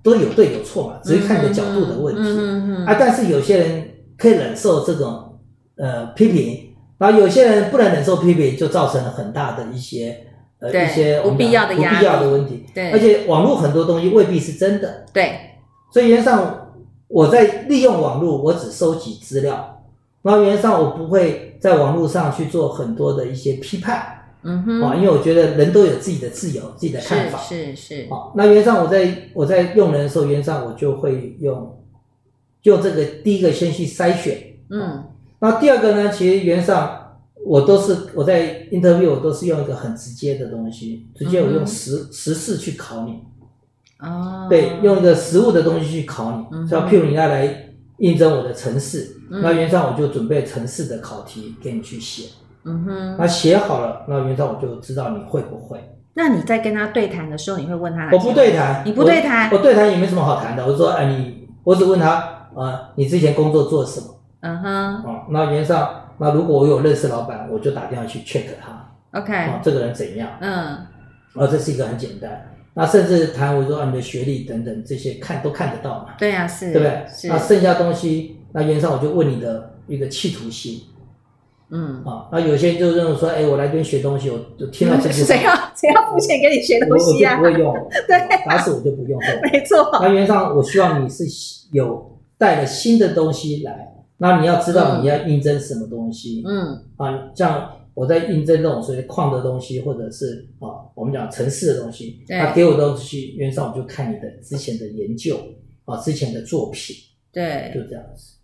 [0.00, 2.20] 都有对有错嘛，只是看你的角度的问题。
[2.22, 2.86] 嗯嗯嗯。
[2.86, 5.40] 啊，但是有些人可以忍受这种
[5.76, 10.16] 呃批评，然后有些人不能忍受批评，就造成了很大的一些
[10.60, 12.64] 呃一些不必要的压力、不必要的问题。
[12.72, 12.92] 对。
[12.92, 15.04] 而且网络很多东西未必是真的。
[15.12, 15.32] 对。
[15.92, 16.62] 所以原上。
[17.08, 19.82] 我在利用网络，我只收集资料，
[20.22, 24.04] 然后原则上我不会在网络上去做很多的一些批判，
[24.42, 31.78] 嗯哼，啊，因为我觉得人都有自己的自由，自己的看法，是是是，好，那原则上我在我在用人的时候，原则上我就会用
[32.62, 35.04] 用这个第一个先去筛选，嗯，
[35.38, 43.20] 那第二个呢，其实原则上我都是我在 interview 我都是用一个很直接的东西，直接我用实、嗯、实事去考你。
[44.00, 47.48] 哦，对，用一个实物的东西去考你，像、嗯、譬如你要来
[47.98, 52.28] 应征我的城市，嗯、那原上我就准备城市的考题给你去写。
[52.64, 55.78] 嗯哼，那写好了，那原上我就知道你会不会。
[56.14, 58.10] 那你在跟他对谈的时候，你会问他？
[58.12, 60.66] 我不对谈，你不对谈，我对谈也没什么好谈的。
[60.66, 64.06] 我说，哎，你，我只问他，啊、呃，你之前工作做什么？
[64.40, 69.18] 嗯哼，啊，那原上，那如果我有认识老板，我就打电话去 check 他。
[69.20, 70.28] OK，啊，这个人怎样？
[70.40, 70.50] 嗯，
[71.34, 72.52] 啊，这是一个很简单。
[72.78, 76.14] 那甚至谈我说你的学历等等这些看都看得到嘛？
[76.18, 77.06] 对呀、啊，是，对不对？
[77.08, 77.26] 是。
[77.26, 80.82] 那剩下东西，那原上我就问你的一个企图心。
[81.70, 82.04] 嗯。
[82.04, 85.24] 啊，那有些人就认为说，哎，我来这边学东西，我就听到这些。
[85.24, 87.40] 谁要谁要付钱给你学东西啊？
[87.40, 87.88] 我，我就不会用。
[88.06, 88.44] 对、啊。
[88.44, 89.18] 打死我就不用。
[89.50, 89.88] 没错。
[90.02, 91.24] 那原上我希望你是
[91.72, 96.44] 有带了新的东西来，那你要知道你要应征什么东西。
[96.46, 96.82] 嗯。
[96.98, 97.70] 啊，像。
[97.96, 105.40] 我在印证这种所谓矿的东西，或者是啊，我们讲城市的东西，他给我的东西，原上我就看你的之前的研究
[105.86, 106.94] 啊，之前的作品，
[107.32, 108.34] 对，就这样子。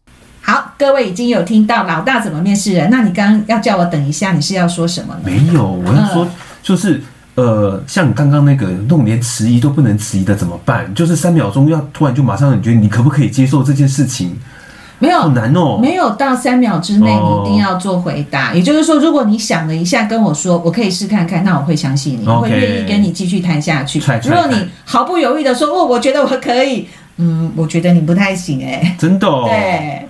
[0.40, 5.20] 好，各位已经有听到老大怎么面试人，那你刚刚要叫我等一下，你是要说什么呢？
[5.26, 6.26] 没有，我要说
[6.62, 7.02] 就是
[7.34, 10.94] 呃，像你刚刚那个弄连迟疑都不能迟疑的怎么办？
[10.94, 14.34] 就是三秒钟要突然就马上，你觉得你可不可以接受这件事情？
[15.02, 18.54] 没有，没有到三秒之内你一定要做回答。
[18.54, 23.98] 也就是说，如果你想了一下跟我说，我可以试看看，那我会相信你，我会愿意跟你继续谈下去。
[24.24, 26.86] 如果你毫不犹豫的说，哦，我觉得我可以，
[27.16, 30.08] 嗯，我觉得你不太行，哎，真的，哦 对，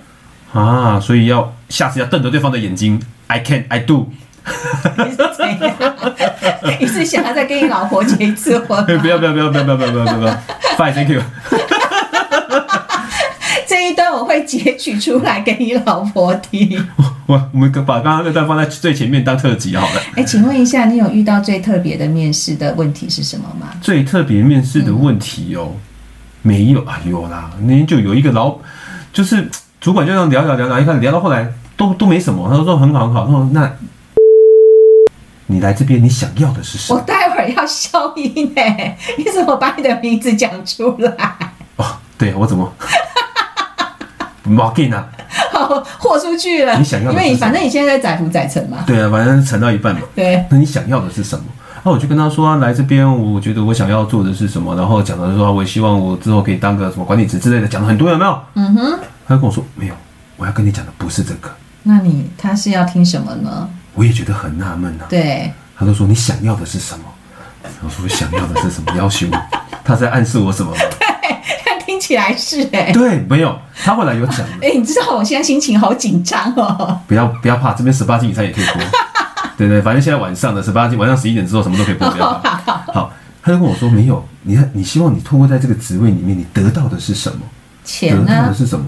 [0.53, 4.07] 啊，所以要下次要瞪着对方的眼睛，I can, I do。
[6.79, 8.85] 你是想要再跟你老婆结一次婚？
[8.99, 10.33] 不要不要不要不要不要不要不要
[10.77, 11.21] ，Fine, thank you。
[13.93, 16.87] 段我会截取出来给你老婆听。
[17.25, 20.01] 我我们把刚刚那段放在最前面当特辑好了。
[20.15, 23.69] 哎，请问一下，你有遇到最特别的面试的问题是什么吗？
[23.81, 25.79] 最特别面试的问题哦，嗯、
[26.41, 27.51] 没有啊，有啦。
[27.61, 28.57] 那天就有一个老，
[29.13, 33.25] 就是主管就这样聊聊聊聊，一看聊到后来都都没什么，他说很好很好。
[33.25, 33.71] 他说那，
[35.47, 36.99] 你来这边你想要的是什么？
[36.99, 41.53] 我待会儿要消音哎，你怎么把你的名字讲出来？
[41.77, 41.85] 哦，
[42.17, 42.71] 对我怎么？
[44.47, 45.05] 冇给呢，
[45.99, 46.77] 豁出去了。
[46.77, 48.79] 你想要的，因为你反正你现在在载浮载沉嘛。
[48.85, 50.01] 对啊，反正沉到一半嘛。
[50.15, 50.43] 对。
[50.49, 51.45] 那你想要的是什么？
[51.85, 54.75] 那我就跟他说啊，来这边，我觉得我想要做的是什么。
[54.75, 58.41] 然后讲的说，我也希望我之后可以当个什么管理职之类的，讲了很多，有没有？
[58.55, 58.99] 嗯哼。
[59.27, 59.93] 他就跟我说没有，
[60.37, 61.49] 我要跟你讲的不是这个。
[61.83, 63.69] 那你他是要听什么呢？
[63.93, 65.05] 我也觉得很纳闷啊。
[65.09, 65.51] 对。
[65.77, 67.05] 他就说你想要的是什么？
[67.83, 68.93] 我说想要的是什么？
[68.97, 69.27] 要求？
[69.83, 70.73] 他在暗示我什么
[72.03, 74.41] 起来是哎、欸，对，没有，他后来有讲。
[74.61, 76.99] 哎、欸，你知道我现在心情好紧张哦。
[77.07, 78.75] 不要不要怕，这边十八禁以上也可以播。
[79.57, 82.09] 对，对对，反正现在晚上的十八禁，晚上十一点之后什么都可以播。
[82.09, 82.57] 不要怕。
[82.91, 83.09] 好，
[83.41, 87.37] 他就跟我说没有，你看，你希望你透过在这个职位里面，你得到的是什么？
[87.85, 88.25] 钱呢？
[88.27, 88.85] 得到的是什么？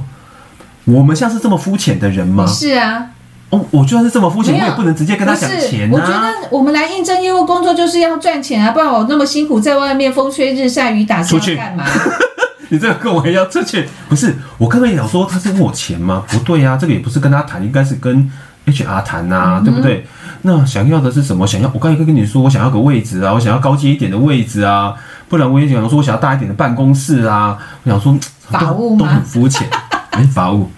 [0.83, 2.45] 我们像是这么肤浅的人吗？
[2.45, 3.11] 是啊。
[3.51, 5.89] 哦，我就算是这么肤浅，我也不能直接跟他讲钱啊。
[5.93, 11.85] 我觉得我们来应征业务工作就是要赚钱啊，不然我那么辛苦在外面风吹日晒雨打，出去干嘛？
[12.69, 16.23] 你这个跟我一样，出去不是我刚刚也想说他是问我钱吗？
[16.27, 18.29] 不对呀、啊，这个也不是跟他谈，应该是跟
[18.65, 20.05] HR 谈呐、啊，嗯、对不对？
[20.41, 21.45] 那想要的是什么？
[21.45, 24.93] 想要我刚才跟你说，我想要个位置啊，我想要高阶一点的位置啊，
[25.27, 27.57] 不然我也想说，我想要大一点的办公室啊。
[27.83, 28.17] 我想说，
[28.49, 29.67] 法务都很肤浅，
[30.11, 30.69] 哎，法务，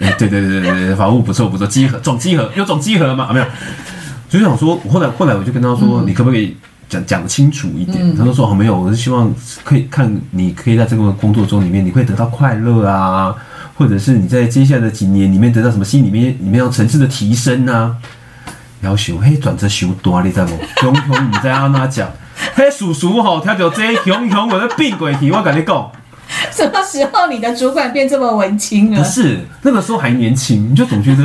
[0.00, 3.28] 哎，对对对对对，法务不错不错，集合总集合有总集合吗？
[3.32, 3.44] 没有，
[4.28, 6.56] 就想说，我后来后来我就跟他说，嗯、你可不可以？
[6.88, 9.32] 讲讲清楚一点，嗯、他都说哦没有，我是希望
[9.64, 13.34] 可以看你可以在这个工作中里面，你会得到快乐啊，
[13.74, 17.96] 或者是你在接下来的几年里面得到什么心里面里面要层次的提升啊。
[18.82, 20.52] 要求嘿转折修多，你知道不？
[20.80, 22.08] 熊熊你在阿那讲，
[22.54, 25.90] 嘿叔叔吼，听到这熊熊我的病鬼体，我跟你讲。
[26.52, 28.98] 什么时候你的主管变这么文青了？
[28.98, 31.24] 不是那个时候还年轻，你就总觉得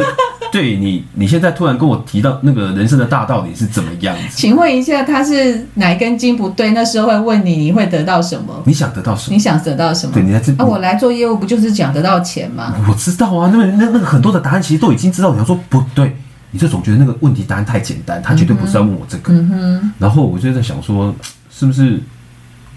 [0.52, 4.36] 对你， 你现在突然跟我提到那个人生的大道理是怎么样子？
[4.36, 6.72] 请问一下，他是哪一根筋不对？
[6.72, 8.62] 那时候会问你，你会得到什么？
[8.66, 9.36] 你想得到什么？
[9.36, 10.14] 你想得到什么？
[10.14, 12.76] 对，你在这啊，我来做业务不就是讲得到钱吗？
[12.90, 15.32] 我知道啊，那个那那个很多的答案其实都已经知道。
[15.32, 16.16] 你要说不对，
[16.52, 19.34] 你就总觉得那个问题答案太简单，他绝对不是要问我这个。
[19.34, 19.92] 嗯哼。
[19.98, 21.14] 然后我就在想说，
[21.50, 22.02] 是不是？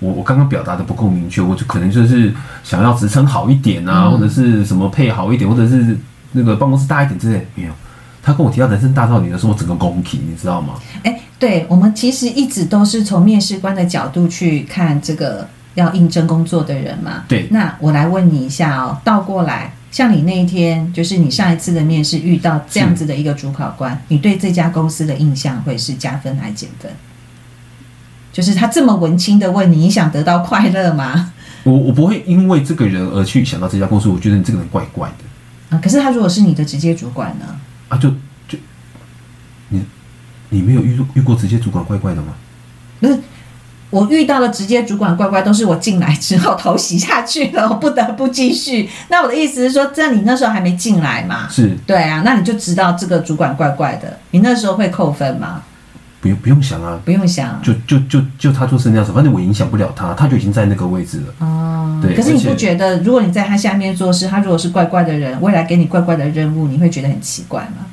[0.00, 5.96] 我我刚刚表达的不够明确，我就可能就是想要职称好一点啊，嗯、或者是什么配好一点，或者是
[6.32, 7.46] 那个办公室大一点之类。
[7.54, 7.72] 没有，
[8.22, 10.74] 他跟我提到人生大道理的时候，我整个公平，你知道吗？
[11.04, 17.24] 哎、欸，对，我们其实一直都是从面试官的角度去看这个要应征工作的人嘛。
[17.28, 19.72] 对，那我来问你一下哦，倒过来。
[19.90, 26.90] 像你那一天，就是你上一次的面试遇到这样子的一个主考官，你对这家公司的印象会是加分还是减分？
[28.34, 31.32] 就是他这么文青的问你，你想得到快乐吗？
[31.62, 35.80] 我我不会因为这个人而去想到这家公司，我觉得你这个人怪怪的啊。
[35.80, 37.46] 可是他如果是你的直接主管呢？
[37.88, 38.10] 啊，就
[38.48, 38.58] 就
[39.68, 39.84] 你
[40.48, 42.34] 你没有遇遇过直接主管怪怪的吗？
[43.00, 43.18] 不是。
[43.90, 48.90] 我遇到的直接主管怪怪，都是我进来之后头洗下去了，我不得不继续。
[49.06, 51.48] 那我的意思是说，在你那时候还没进来嘛？
[51.48, 54.18] 是，对啊，那你就知道这个主管怪怪的。
[54.32, 55.62] 你那时候会扣分吗？
[56.24, 61.46] 不用，不用想啊，不用想，就就就就他做事那样子，反正我影响不了他，他就已经在那个位置了。
[61.46, 62.16] 哦，对。
[62.16, 67.84] 可是你不觉得，如果你在他下面做事，他如果是怪怪的人，未来给你怪怪的任务，你会觉得很奇怪吗？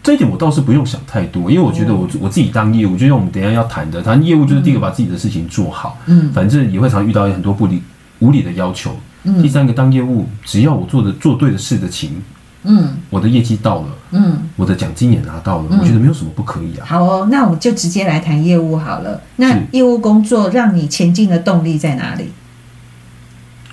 [0.00, 7.82] 这一点我倒是不用想太多，因为我觉得我我自己当业务，就像我们等一下要谈的，谈业务就是第一个把自己的事情做好，嗯，反正也会常遇到很多不理
[8.20, 12.22] 无理的要求，嗯，第三个当业务，只要我做的做对的事的情，
[12.64, 16.86] 嗯，我的业绩到了，嗯，我的奖金也拿到了，我觉得没有什么不可以啊。
[16.86, 19.20] 好哦，那我们就直接来谈业务好了。
[19.36, 22.32] 那业务工作让你前进的动力在哪里？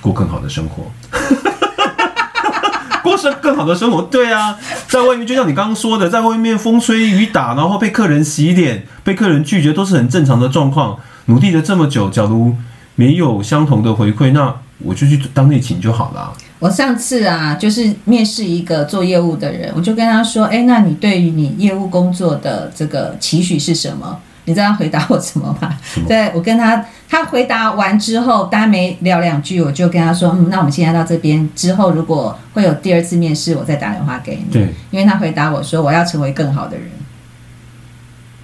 [0.02, 0.92] 过更好的生活。
[3.04, 10.98] 过上更好的生活，对啊，在外面就像你刚刚说的，在外面风吹雨打，然后被客人洗脸，被客人拒绝，都是很正常的状况。
[11.26, 12.56] 努力了这么久，假如
[12.96, 16.34] 没有相同的回馈，那我就去当内勤就好了。
[16.60, 25.78] 我上次啊，就是面试一个做业务的人，我就跟他说：“哎，那你对于你业务工作的这个期许是什么？”你知道他回答我什么吗？
[26.08, 36.90] 对，我跟他，他回答完之后，大家没聊两句，我就跟他说：“嗯，那我们现在到这边之后，如果会有第二次面试，我再打电话给你。”对，因为他回答我说：“我要成为更好的人。”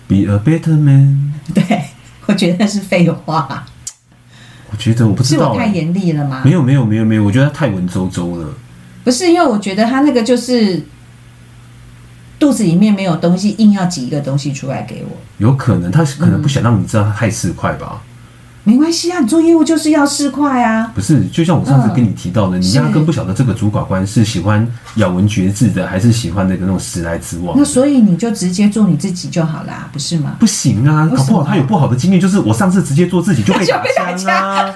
[0.08, 1.34] Be a better man。
[1.54, 1.64] 对，
[2.28, 3.66] 我觉得那是废话。
[4.76, 6.42] 我觉得我不知道，是我太严厉了吗？
[6.44, 8.54] 没有，没有，没有，没有，我觉得他太文绉绉了。
[9.06, 10.84] 不是，因为我觉得他那个就是。
[12.38, 18.02] 肚子里面没有东西，硬要挤一个东西出来给我，有可能他是可能不想让你知道他太市侩吧？
[18.66, 20.92] 没关系啊，你做业务就是要市侩啊。
[20.96, 27.56] 不是，就像我上次跟你提到的，你压根不晓得这个主管官是喜欢咬文嚼字的，还是喜欢那个那种直来直往。
[27.56, 30.36] 那所以你就直接做你自己就好啦，不是吗？
[30.40, 34.74] 不行啊，搞不好他有不好的经验，就是我上次直接做自己就被 打枪啊。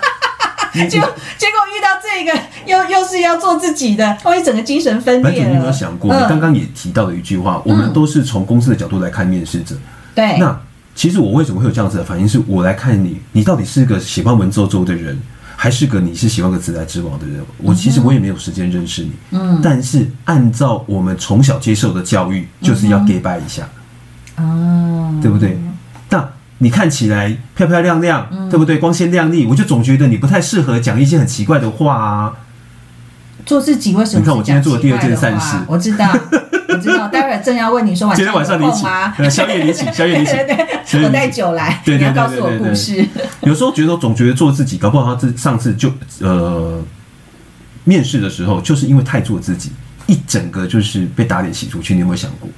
[0.72, 5.48] 结果结果遇到这个，又又是要做自己的，万一整个精神分裂。
[5.48, 6.14] 你有没有想过？
[6.14, 9.76] 嗯、你刚刚也提到了一句话，我们都是从公司的角度来看面试者。
[10.14, 10.40] 对、嗯。
[10.42, 10.62] 那
[11.00, 12.28] 其实我为什么会有这样子的反应？
[12.28, 15.18] 是我来看你，你到底是个喜欢文绉绉的人，
[15.56, 17.42] 还是个你是喜欢个直来直往的人？
[17.60, 19.12] 我其实我也没有时间认识你。
[19.32, 19.62] 嗯。
[19.64, 23.64] 但是按照我们从小接受的教育，就是要给拜一下。
[24.36, 25.22] 哦、嗯。
[25.22, 25.58] 对不对？
[26.10, 26.30] 那。
[26.58, 28.78] 你看起来漂漂亮亮，嗯、对不对？
[28.78, 32.34] 光鲜亮丽，我就总觉得你不太适合讲一些很奇怪的话啊。
[33.46, 34.20] 做自己为什么？
[34.20, 36.49] 你看我今天做的第二件善事，我知道，我
[36.80, 37.08] 知道。
[37.08, 39.14] 待会儿正要问你说晚上有空吗？
[39.30, 43.06] 宵夜你请，宵夜你请， 对对对，我带酒来，对对告诉我故事。
[43.42, 46.82] 有时候觉得总觉得做自己，搞不好他这上次就呃
[47.84, 49.72] 面试的时候，就是因为太做自己，
[50.08, 51.94] 一整个就是被打脸洗出去。
[51.94, 52.50] 你有没有想过？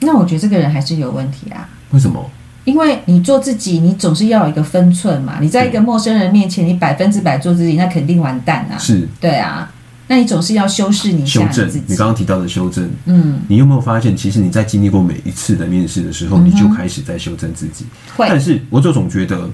[0.00, 1.68] 那我觉得这个人还是有问题啊。
[1.90, 2.30] 为什么？
[2.64, 5.38] 因为你做自己，你总是要有一个分寸嘛。
[5.40, 8.78] 你在一个陌生人面前，你百分之百做自己，那肯定完蛋啊。
[8.78, 9.68] 是，对啊。
[10.12, 11.66] 那你总是要修饰你修正。
[11.86, 17.86] 你刚刚提到的修正，嗯，你有没有发现，其实你在经历过每一次的面试的时候，你就开始在修正自己。
[18.14, 18.26] 会。
[18.28, 19.48] 但是我就总觉得，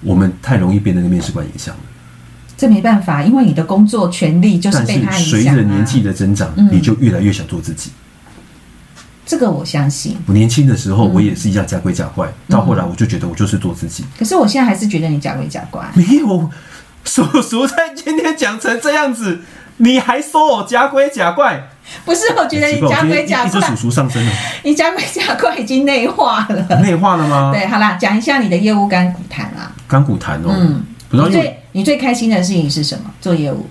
[0.00, 1.80] 我们太容易被那个面试官影响了。
[2.56, 5.38] 这没办法，因为你的工作权利就是被他影响。
[5.38, 7.90] 随着年纪的增长，你就越来越想做自己。
[9.26, 10.16] 这个我相信。
[10.24, 14.02] 我年轻的时候，我也是一样假鬼假怪，到后来我就觉得我就是做自己。
[14.18, 15.86] 可是我现在还是觉得你假鬼假怪。
[15.94, 16.48] 没有，
[17.04, 19.40] 叔叔在今天讲成这样子，
[19.78, 21.68] 你还说我假鬼假怪？
[22.04, 23.46] 不是，我觉得你假鬼假怪。
[23.48, 24.32] 一直叔叔上身了。
[24.62, 26.80] 你假鬼假怪已经内化了。
[26.80, 27.50] 内化了吗？
[27.54, 29.72] 对，好啦，讲一下你的业务甘苦谈啊。
[29.88, 30.48] 甘苦谈哦。
[30.50, 30.84] 嗯。
[31.10, 33.10] 你最你最开心的事情是什么？
[33.20, 33.66] 做业务。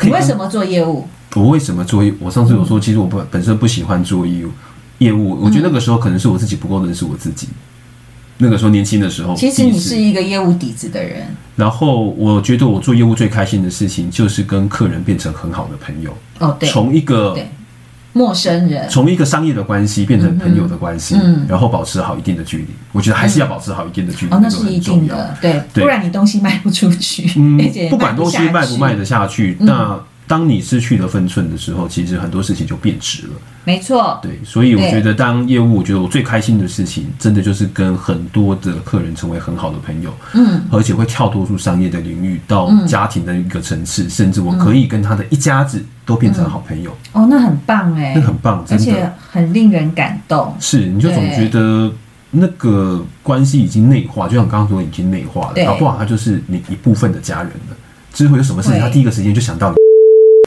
[0.00, 1.08] 你为什么做业务？
[1.34, 2.16] 我为什么做业务？
[2.20, 4.50] 我上次有说，其实我本本身不喜欢做业务。
[4.98, 7.48] 业务，我觉得那个时候可能是我自己不够认识我自己。
[8.38, 11.26] 那个时候年轻的时候，其实你是一个业务底子的人。
[11.56, 16.16] 然后我觉得我做业务最开心的事情就是跟客人变成很好的朋友。
[16.38, 17.36] 哦，对，从一个
[18.12, 22.66] 陌生人，从一个商业的关系变成朋友的关系，嗯，然后保持好一定的距离。
[22.92, 27.28] 我觉得还是要保持好一定的距离，哦，那是一定的，对，不然你东西卖不出去。
[27.36, 27.58] 嗯，
[27.90, 30.00] 不管东西卖不卖得下去，那。
[30.28, 33.32] 当你失去了分寸的时候，其实很多事情就变质了。
[33.64, 46.96] 没错，对，所以我觉得当业务，我觉得我最开心的事情，真的就是跟很多的客人成为很好的朋友，嗯，而且会跳脱出商业的领域到家庭的一个层次，嗯，甚至我可以跟他的一家子都变成好朋友。
[47.14, 50.54] 嗯，哦，那很棒哎，那很棒，真的，而且很令人感动。
[50.60, 51.90] 是，你就总觉得
[52.30, 57.76] 那个关系已经内化，就像刚刚说已经内化了，搞不好他就是你一部分的家人了。
[58.12, 59.76] 之后有什么事情，他第一个时间就想到你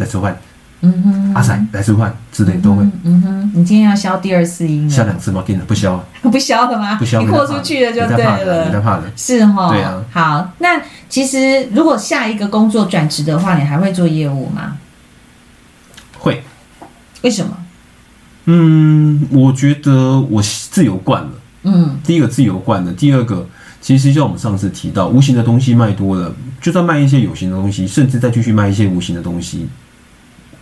[0.01, 0.35] 来吃饭，
[0.81, 5.43] 嗯哼，阿仔来吃饭之类都会，嗯哼，你今天要消第二次音，消两次吗？
[5.45, 6.95] 给你不消，不消 了吗？
[6.95, 10.03] 不消，你豁出去了就对了，你在怕的，是哈，对啊。
[10.11, 14.77] 好，那其实如果下一个工作转职的话，你还会做业务吗？
[16.17, 16.43] 会，
[17.21, 17.55] 为什么？
[18.45, 21.29] 嗯，我觉得我自由惯了，
[21.63, 23.47] 嗯，第一个自由惯了，第二个。
[23.79, 26.31] 其实就像我们上次提到，无形的东西卖多了，
[26.61, 29.67] 就算卖一些有形的东西，甚至再继续卖一些无形的东西，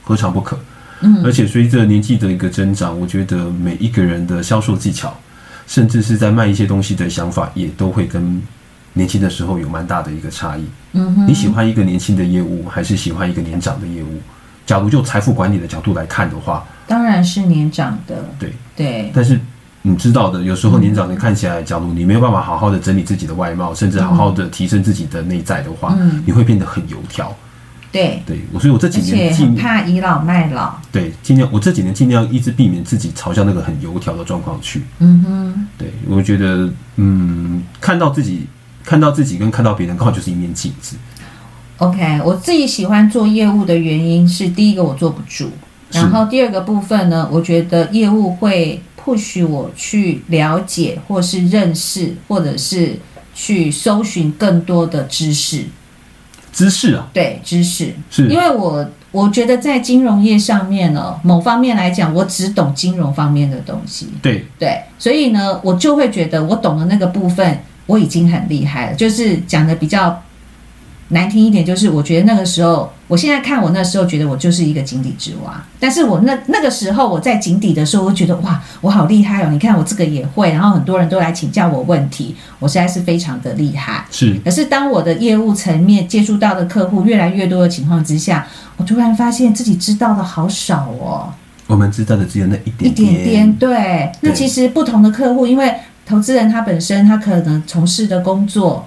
[0.09, 0.57] 何尝不可？
[1.01, 5.15] 嗯，而且随着年纪的一个增长，我觉得每一个人的销售技巧，
[5.67, 8.41] 甚至是在卖一些东西的想法，也都会跟
[8.93, 10.65] 年轻的时候有蛮大的一个差异。
[10.93, 14.19] 嗯哼，你喜欢一个年轻的业务，还是喜欢一个年长的业务？
[14.65, 18.27] 假如就财富管理的角度来看的话，当然是年长的。
[18.39, 19.39] 对对，但是。
[19.81, 27.33] 你知道的，有时候年长的看起来，假如你没有办法好好的整理自己的外貌，甚至好好的提升自己的内在的话，嗯、你会变得很油条。
[27.91, 30.75] 对对，我所以我这几年尽怕倚老卖老。
[30.91, 34.83] 对，尽量我这几年尽量一直避免自己朝向那个很油条的状况去。
[34.99, 38.47] 嗯哼，对，我觉得嗯，看到自己
[38.83, 40.95] 看到自己跟看到别人刚好就是一面镜子。
[41.77, 45.47] OK，我自己喜欢做业务的原因是，第一个我坐不住，
[45.91, 48.81] 然后第二个部分呢，我觉得业务会。
[49.05, 52.99] 或许我去了解，或是认识，或者是
[53.33, 55.63] 去搜寻更多的知识。
[56.59, 64.09] 知识啊，对，知识是因为我我觉得在金融业上面呢，某方面来讲，我只懂金融方面的东西。
[64.21, 70.21] 对对，所以呢，我就会觉得我懂的那个部分我已经很厉害了，就是讲的比较。
[71.11, 75.61] 难听一点，就是我觉得那个时候，我现在看我那时候觉得我就是一个井底之蛙。
[75.79, 79.49] 但是我那那个时候我在井底的时候，我觉得哇，我好厉害哦！
[79.51, 84.05] 你看我这个也会，然后很多人都来请教我问题，我实在是非常的厉害。
[84.11, 84.39] 是。
[84.45, 88.47] 可是当我的业务层面接触到的客户越来越多的情况之下，
[88.77, 91.33] 我突然发现自己知道的好少哦。
[91.65, 93.11] 我们知道的只有那一点点。
[93.11, 94.11] 一点点，对。
[94.21, 95.73] 那其实不同的客户，因为
[96.05, 98.85] 投资人他本身他可能从事的工作。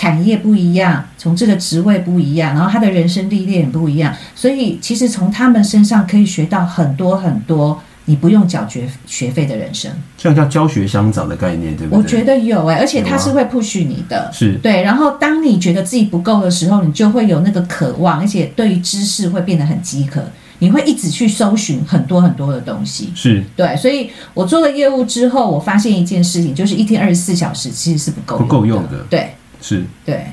[0.00, 11.98] 产业不一样，从这个职位不一样，然后他的人生历练也不一样，所以其实从他们身上可以学到很多很多，你不用缴学学费的人生，这样叫教学相长的概念，对不对？
[11.98, 14.82] 我觉得有哎、欸，而且他是会 push 你的，是对。
[14.82, 20.24] 然后当你觉得自己不够的时候，你就会有那个渴望，而且对于知识会变得很饥渴，
[20.60, 23.76] 你会一直去搜寻很多很多的东西，是对。
[23.76, 29.34] 所以我做了业务之后，我发现一件事情，就是一天二十四小时其实是不够不够用的，对。
[29.60, 29.84] 是。
[30.04, 30.26] 对，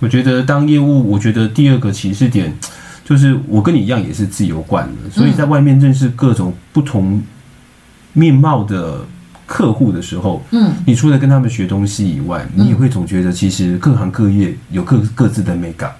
[0.00, 2.52] 我觉得当业务，我觉得第二个起始点
[3.04, 7.22] 就是我跟你一样也是自由惯了，所以在外面认识各种不同
[8.12, 9.04] 面貌的
[9.46, 15.92] 客户的时候，嗯，你除了跟他们学东西以外，你也会总觉得其实各行各业有各各自的美感。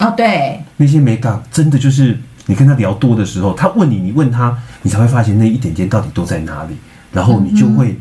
[0.00, 6.74] 哦，对，那些美感真的就是你跟他聊多的时候，他问你，你问他，你才会发现那一点点到底都在哪里，
[7.12, 7.96] 然后你就会。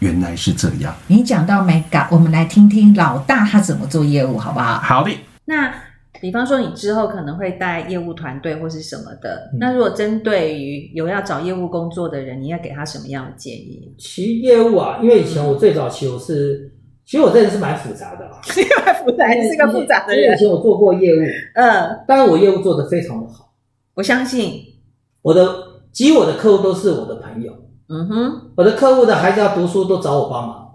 [0.00, 0.94] 原来是这样。
[1.06, 4.78] 你讲到美感，我们来听听老大他怎么做业务，好不好？
[4.78, 5.10] 好的。
[5.46, 5.72] 那
[6.20, 9.50] 比方说，你之后可能会带业务团队或是什么的。
[9.52, 13.94] 嗯、那如果针对于有要找业务工作的人，你要给他什么样的建议？
[13.98, 16.72] 其业务啊，因为以前我最早期我是，
[17.04, 20.34] 其实我这人是蛮复杂的啊， 是蛮复杂，是个复杂的人。
[20.34, 21.18] 以前我做过业务，
[21.54, 23.52] 嗯，当然我业务做得非常的好，
[23.94, 24.62] 我相信
[25.20, 25.46] 我的，
[25.92, 27.52] 其实我的客户都是我的朋友。
[27.88, 30.74] 嗯哼，我的客户的孩子要读书都找我帮忙，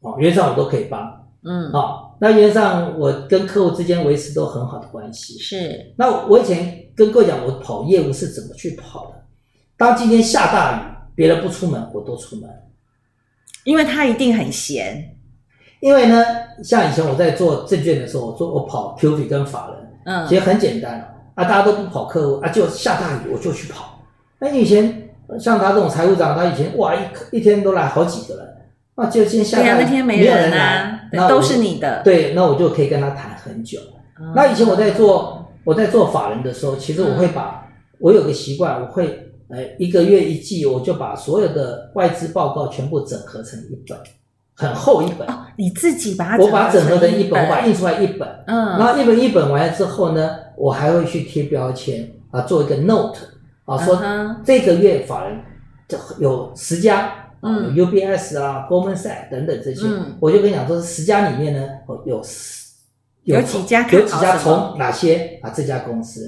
[0.00, 1.00] 哦，原则上我都可以帮，
[1.44, 5.38] 嗯，好，那原则上我跟客户之间维持都很好的关系。
[5.38, 9.22] 是，那我以前跟各位讲，我跑业务是怎么去跑的？
[9.76, 10.82] 当今天下大雨，
[11.14, 12.50] 别人不出门，我都出门，
[13.62, 15.16] 因为他一定很闲。
[15.78, 16.24] 因为呢，
[16.64, 21.00] 像以前我在做证券的时候，我做我跑 QF 跟法人，嗯，其实很简单
[21.36, 24.00] 啊，大家都不跑客户啊，就下大雨我就去跑。
[24.40, 24.99] 那以前。
[25.38, 26.98] 像他这种财务长，他以前哇一
[27.36, 28.46] 一天都来好几个人，
[28.96, 32.02] 那就先下来，那天没人啊，那都是你的。
[32.02, 33.78] 对，那我就可以跟他谈很久。
[34.20, 43.98] 嗯、那以前我在做我在做法人的时候，其实我会把、嗯、我有个习惯，我会呃一个月一季，我就把所有的外资报告全部整合成一本，
[44.54, 45.26] 很厚一本。
[45.28, 48.28] 哦，你自己把它我把整合成一本，我把印出来一本。
[48.46, 53.18] 嗯，然后一本一本完了之后呢，我还会去贴标签啊，做一个 note
[53.76, 54.00] 啊，说
[54.44, 55.38] 这个月法人
[55.86, 57.12] 就有十家，
[57.42, 61.68] 嗯，UBS 啊，Goldman Sachs 等等这些，嗯、我就跟你讲说，十家里面呢，
[62.04, 62.22] 有有
[63.24, 65.38] 有几家有几家从哪些？
[65.42, 65.50] 啊？
[65.54, 66.22] 这家公司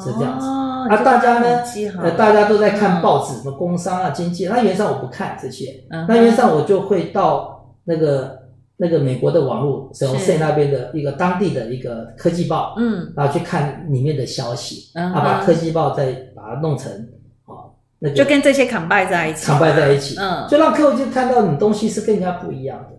[0.00, 0.46] 是这样子。
[0.46, 1.62] 哦、啊，大家呢，
[2.02, 8.35] 呃，大家都在看报纸，什么工商啊、经济，那原则上我不看这些，嗯、那原则上我就会到那个。
[8.78, 16.92] 那个美国的网络，沈荣 C 那边的一个当地的一个科技报，嗯，然后去看里面的消息，嗯，啊，把科技报再把它弄成，
[17.46, 22.96] 哦，那就跟这些 combine 在一起，combine 在一起，嗯，就让客户就看到你东西是跟人家不一样的。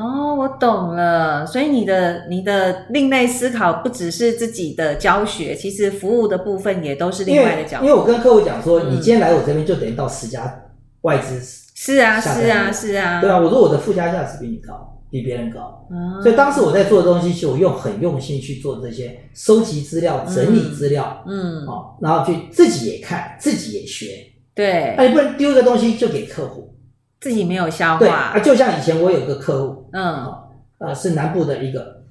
[0.00, 7.84] 哦，我懂了，所以你的你的另类思考不只是自己的教学，其实服务的部分也都是另外的角度。
[7.84, 10.62] 因为我跟客户讲说，你今天来我这边就等于到十家
[11.00, 11.40] 外资，
[11.74, 14.99] 是啊，是啊，是啊，对啊，我说我的附加价值比你高。
[15.10, 15.86] 比别人高，
[16.22, 26.76] 所以当时我在做的东西，其实我用很用心去做这些收集资料、整理资料，嗯，哦，然后去自己也看，自己也学，对，那你不能丢一个东西就给客户，
[27.20, 30.32] 自己没有消化，对啊，就像以前我有个客户，嗯，
[30.78, 32.04] 呃，是南部的一个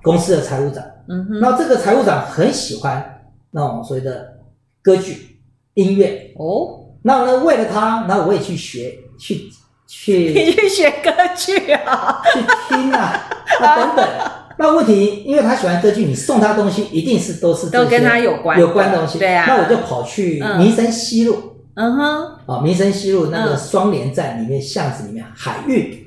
[0.00, 3.20] 公司的财务长，嗯哼，那这个财务长很喜欢
[3.50, 4.38] 那种所谓的
[4.80, 5.40] 歌剧
[5.74, 9.50] 音乐，哦，那呢，为了他，然后我也去学去。
[9.94, 12.22] 去你 去学歌剧啊？
[12.32, 13.28] 去听啊，
[13.60, 14.08] 啊等等。
[14.58, 19.18] 那问题，因为他喜欢歌剧，你送他东西一定是都是都跟他有关有关东西。
[19.18, 19.44] 对啊。
[19.46, 26.06] 那我就跑去民生西路，嗯哼，啊，民生西路那个双联站里面巷子里面，海运，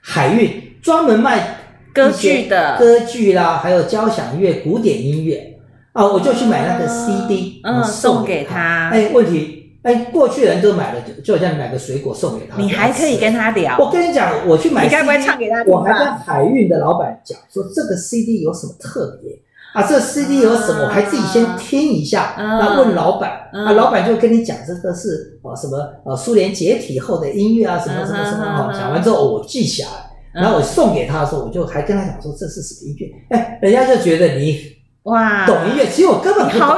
[0.00, 1.58] 海运专门卖
[1.92, 5.58] 歌剧的歌剧啦，还有交响乐、古典音乐
[5.92, 8.90] 啊，我就去买那个 CD，嗯，送给他。
[8.90, 9.61] 哎，问题。
[9.82, 12.56] 哎，过去人都买了，就就好像你买个水果送给他。
[12.56, 13.76] 你还可以跟他聊。
[13.78, 15.72] 我跟你讲，我去买 CD，你该不会唱给他听？
[15.72, 19.32] 我还跟海运的老板讲说，这个 CD 有什么特别
[19.74, 19.82] 啊？
[19.82, 20.84] 这个 CD 有什么？
[20.84, 28.72] 我还自己先听一下，啊问老板啊，老板就跟你讲这个是啊什么呃苏联解体后的音乐啊什么什么什么哈。
[28.72, 29.86] 讲完之后我记下
[30.32, 33.36] 来，然后我送给他的时候，我就还跟他讲说这是什么音乐？
[33.36, 34.60] 哎，人家就觉得你
[35.04, 36.68] 哇懂音乐，其实我根本不懂。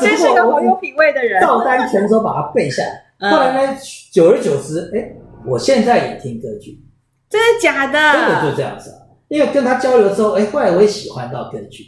[0.00, 3.02] 真是个好有品味的人，照单全收把它背下来。
[3.18, 3.76] 嗯、后来呢，
[4.10, 5.12] 久而久之，哎，
[5.46, 6.80] 我现在也听歌剧，
[7.28, 8.12] 真的假的？
[8.12, 8.96] 真的就这样子啊！
[9.28, 11.84] 因为跟他交流之后，哎，后来我也喜欢到歌剧。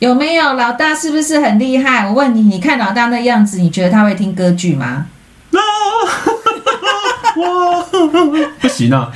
[0.00, 0.94] 有没有老大？
[0.94, 2.06] 是不是很厉害？
[2.06, 5.06] 我问你，你看老大那样子，你觉得他会听歌剧吗？
[7.36, 7.82] 哇，
[8.60, 9.10] 不行啊！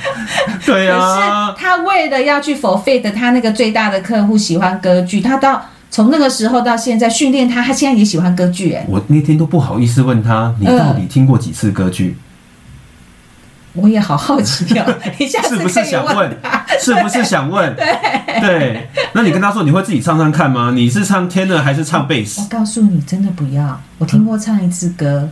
[0.65, 5.63] 对啊，可是他为了要去 fulfill 他那个最大的客户喜欢歌剧，他到。
[5.93, 8.83] 从那个时候到现在训练他，他现在也喜欢歌剧哎。
[8.89, 12.17] 我那天都不好意思问他，你到底听过几次歌剧？
[13.73, 14.85] 我也好好奇哦，
[15.19, 16.35] 你下次是不是想问？
[16.81, 17.73] 是不是想问？
[17.77, 20.71] 对对，那你跟他说你会自己唱唱看吗？
[20.73, 22.41] 你是唱 tenor 还是唱贝斯？
[22.41, 23.79] 我告诉你，真的不要。
[23.99, 25.29] 我听过唱一次歌。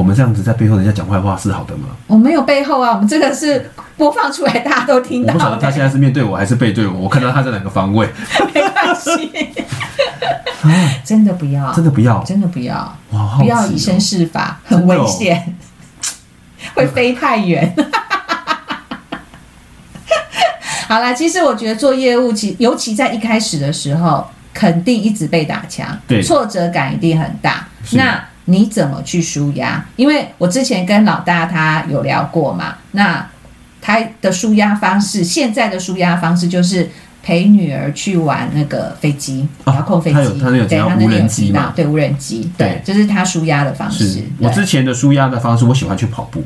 [0.00, 1.88] 我们这样子在背后人家讲坏话是好的吗？
[2.06, 5.34] 我没有背后啊，我们这个是播放出来，大家都听到。
[5.34, 8.08] 我不晓得他现在是面对我还是背对我，我看到他在哪个方位。
[8.54, 9.30] 没关系，
[11.04, 15.52] 真的不要，真的不要，真的不要，哇，不要以身试法，很危险，哦、
[16.80, 17.74] 会飞太远。
[20.88, 27.68] 好啦，其实我觉得做业务，其尤其在一开始的时候，肯定一直被打枪，对，挫折感一定很大。
[27.92, 29.84] 那你怎么去舒压？
[29.96, 33.26] 因为我之前跟老大他有聊过嘛，那
[33.80, 36.90] 他的舒压方式，现在的舒压方式就是
[37.22, 44.22] 陪女儿去玩那个飞机，遥控飞机，对，他那无人机嘛，对，无人机，对，这是他舒压的方式。
[44.38, 46.44] 我之前的舒压的方式，我喜欢去跑步，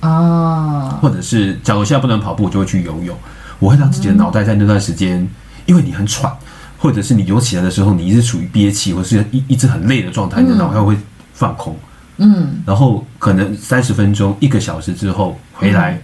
[0.00, 3.16] 哦，或者是假如现在不能跑步，我就会去游泳。
[3.58, 5.26] 我会让自己的脑袋在那段时间，
[5.64, 6.30] 因为你很喘，
[6.78, 10.96] 或者是你游起来的时候，你一直处于憋气，或者是一一直很累的状态，你的脑袋会。
[11.36, 11.76] 放空，
[12.16, 16.00] 嗯，然后可能三十分钟、一个小时之后回来，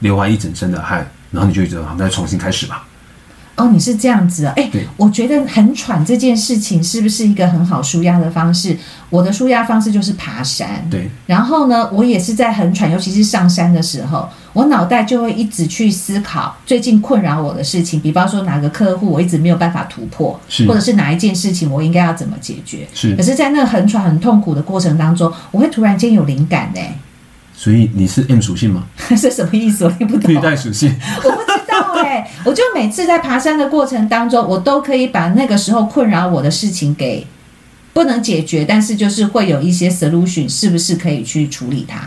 [0.00, 2.86] 流完一整身的汗，然后你就觉得好，那重新开始吧。
[3.56, 4.52] 哦，你是这样子啊？
[4.56, 8.76] 哎，对我觉得很喘这件事情是不是一个很好舒压的方式？
[9.08, 10.86] 我的舒压方式就是爬山。
[10.90, 22.86] 对，然后呢，我也是在很喘，尤其是上山的时候，我脑袋就会一直去思考最近困扰我的事情，比方说哪个客户我一直没有办法突破，是或者是哪一件事情我应该要怎么解决？
[22.92, 23.16] 是。
[23.16, 26.80] 可是，在那个很喘、很痛苦的过程当中，我会突然间有灵感呢。
[27.54, 28.84] 所以你是 M 属性吗？
[29.16, 29.84] 是什么意思？
[29.86, 30.28] 我听不懂。
[30.30, 30.94] 绿带属性。
[31.24, 37.26] 我不知道哎、欸，我就每次在爬山的过程当中，我都可以把那个时候困扰我的事情给
[37.92, 42.00] 不能解决，但是就是会有一些 solution，是不是可以去处理它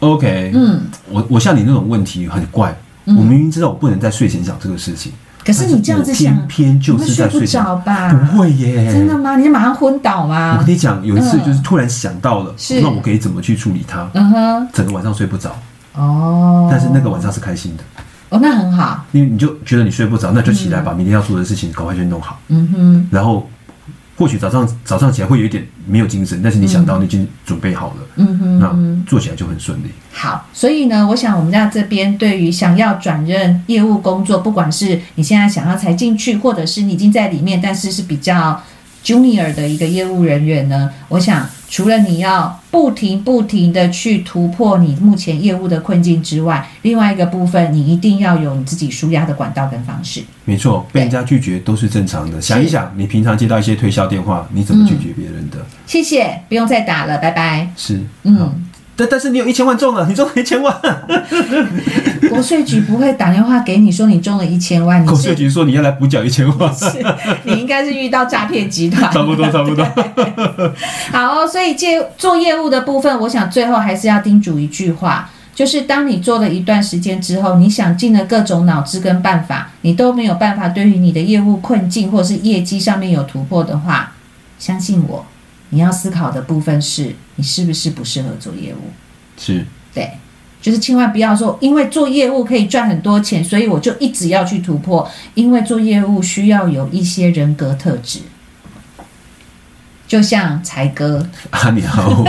[0.00, 5.12] ？OK，嗯，我我像你那种问题很怪，我明明知道我不能在睡前想这个事情，
[5.44, 8.12] 可是你这样子想，偏偏就是在睡，睡不着吧？
[8.12, 9.36] 不会耶，真的吗？
[9.36, 10.58] 你就马上昏倒吗？
[10.60, 14.08] 我跟你讲，有一次就是突然想到了，嗯、那我可以怎么去处理它？
[14.14, 15.56] 嗯哼，整个晚上睡不着。
[15.94, 17.84] 哦，但是那个晚上是开心的。
[18.32, 19.06] 哦，那很好。
[19.12, 22.40] 因为你就觉得你睡不着，那就起来把明天要做的事情赶快去弄好。
[22.48, 23.48] 嗯哼，然后。
[24.14, 29.86] 或许早上早上起来会有一点没有精神，但是你想到你已经准备好了，嗯哼，那做起来就很顺利。
[30.12, 38.62] 好，所以呢，我想我们在这边对于想要转任业务工作，不管是你现在想要才进去，或者是你已经在里面，但是是比较
[39.02, 41.44] junior 的一个业务人员呢，我想。
[41.72, 50.22] 除了你要不停不停的去突破你目前业务的困境之外，另外一个部分，你一定要有你自己舒压的管道跟方式。
[50.44, 52.38] 没错，被人家拒绝都是正常的。
[52.42, 55.64] 想一想，你平常接到一些推销电话，你怎么拒绝别人的？
[55.86, 57.66] 谢谢，不用再打了，拜拜。
[57.74, 58.66] 是，嗯。
[59.02, 60.72] 但但是你有一千万中了，你中了一千万。
[62.30, 65.04] 国税局不会打电话给你说你中了一千万。
[65.04, 66.72] 国税局说你要来补缴一千万。
[66.74, 67.04] 是，
[67.42, 69.12] 你应该是遇到诈骗集团。
[69.12, 69.84] 差不多， 差不多。
[71.10, 84.12] 好哦，所以借做业务的部分，我想最后还是要叮嘱一句话，就是当你做了一段时间之后，你想尽了各种脑汁跟办法，你都没有办法对于你的业务困境或是业绩上面有突破的话，
[84.58, 85.26] 相信我。
[85.74, 88.92] 你要思考的部分是你是不是不适合做业务？
[89.38, 89.64] 是，
[89.94, 90.10] 对，
[90.60, 95.10] 就是千万不要说，因为做业务可以赚很多钱，所以我就一直要去突破。
[95.32, 98.18] 因为做业务需要有一些人格特质，
[100.06, 102.22] 就像才哥啊，你好，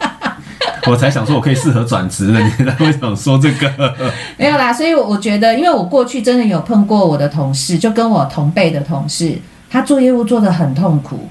[0.88, 3.94] 我才想说，我可以适合转职了，你才会想说这个？
[4.38, 11.28] 没有啦，所以我觉得，因为我过去真的有碰过我的同事，就跟我同辈的同事，他做业务做得很痛苦。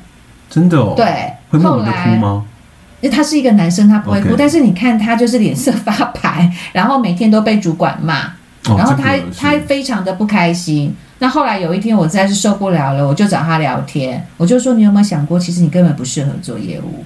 [0.51, 2.45] 真的哦，对，会莫名的哭吗？
[2.99, 4.35] 因为他是一个男生，他不会哭，Okay.
[4.37, 5.91] 但是你看他就是脸色发
[6.21, 8.25] 白，然后每天都被主管骂，
[8.67, 10.95] 哦、然后他他非常的不开心。
[11.19, 17.03] 那后来有一天我实在是受不了了，我就找他聊天，我就说，你有没有想过，其实你根本不适合做业务？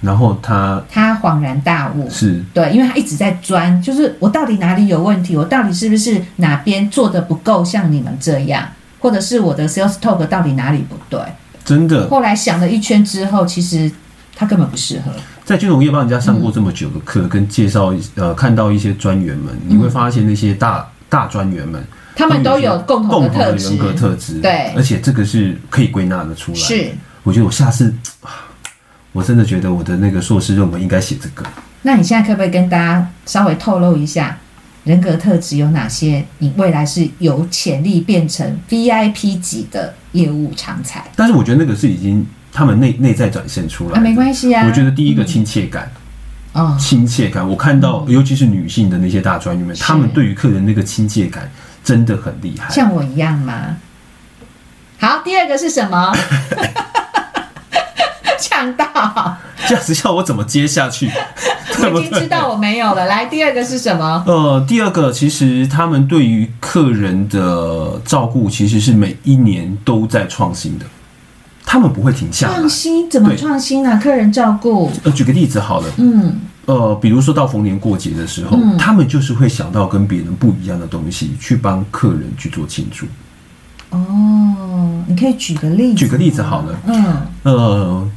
[0.00, 5.36] 然后他他恍然大悟，是对，因为他一直在钻，就是我到底哪里有问题？
[5.36, 8.66] 我到底是不是哪边做的不够像你们这样？
[8.98, 11.20] 或者是我的 sales talk 到底哪里不对？
[11.64, 13.90] 真的，后来想了一圈之后，其实
[14.36, 15.10] 他根本不适合。
[15.44, 21.84] 在金融业帮人家上过这么久的课，嗯、跟介绍呃，看到一些专员们，你会发现那些大、嗯、大专员们，
[22.14, 24.40] 他们都有共同的特质，人格特质。
[24.40, 26.58] 对，而且这个是可以归纳的出来。
[26.58, 26.90] 是，
[27.22, 27.94] 我觉得我下次，
[29.12, 31.44] 我真的觉得我的那个硕士论文应该写这个。
[31.82, 34.38] 那你现在可不可以跟大家稍微透露一下？
[34.84, 36.24] 人格特质有哪些？
[36.38, 41.02] 你未来是有潜力变成 VIP 级的业务常才。
[41.16, 43.98] 但是我觉得那个是已经他们内内在展现出来。
[43.98, 44.66] 啊，没关系啊。
[44.66, 45.90] 我觉得第一个亲切感，
[46.52, 51.50] 哦，亲切感，我看到，尤其是女性的那些大专员们，他们对于客人那个亲切感
[51.82, 52.68] 真的很厉害。
[52.72, 53.78] 像我一样吗？
[54.98, 56.14] 好，第二个是什么？
[58.38, 58.84] 呛到。
[59.66, 61.10] 这样子叫我怎么接下去？
[61.92, 63.06] 我已经知道我没有了。
[63.06, 64.22] 来，第二个是什么？
[64.26, 70.84] 呃，第二个其实他们对于客人的照顾其实是每一年都在创新的，
[71.64, 72.54] 他们不会停下来。
[72.54, 73.98] 创新怎么创新呢？
[74.02, 83.06] 客人照顾，呃，举个例子好了，嗯，呃，比如说到逢年过节的时候，嗯，他们就是会想到跟别人不一样的东西，去帮客人去做庆祝。
[83.90, 85.98] 哦，你可以举个例子。
[85.98, 88.08] 举个例子好了，嗯，呃。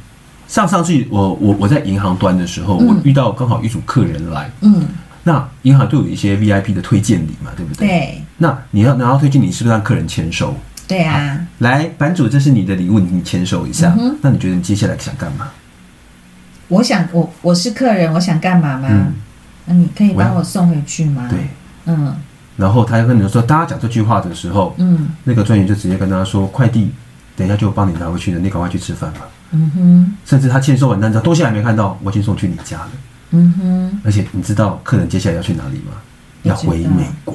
[0.48, 4.88] 上上次我我我在银行端的时候，嗯、我遇到刚好一组客人来，嗯，
[5.22, 7.86] 那银行都有一些 VIP 的推荐礼嘛，对不对？
[7.86, 8.22] 对。
[8.38, 10.56] 那你要拿到推荐礼，是不是让客人签收？
[10.86, 11.46] 对啊。
[11.58, 13.94] 来，版主，这是你的礼物，你签收一下。
[13.98, 15.50] 嗯、那你觉得你接下来想干嘛？
[16.68, 18.88] 我想，我我是客人，我想干嘛吗？
[18.90, 19.14] 嗯，
[19.66, 21.26] 那你可以帮我送回去吗？
[21.28, 21.48] 对，
[21.84, 22.14] 嗯。
[22.56, 26.90] 然后他就跟你说，大家讲这句话的时候，嗯，那个专员就直接跟他说，快递
[27.36, 29.20] 等一下就帮你拿回去了，你赶快去吃饭吧。
[29.50, 32.90] 嗯哼，甚至他签收完单之后，东西还没看到，我已经送去你家了。
[33.30, 35.92] 嗯哼，而且你知道客人接下来要去哪里吗？
[36.44, 37.34] 要回美国，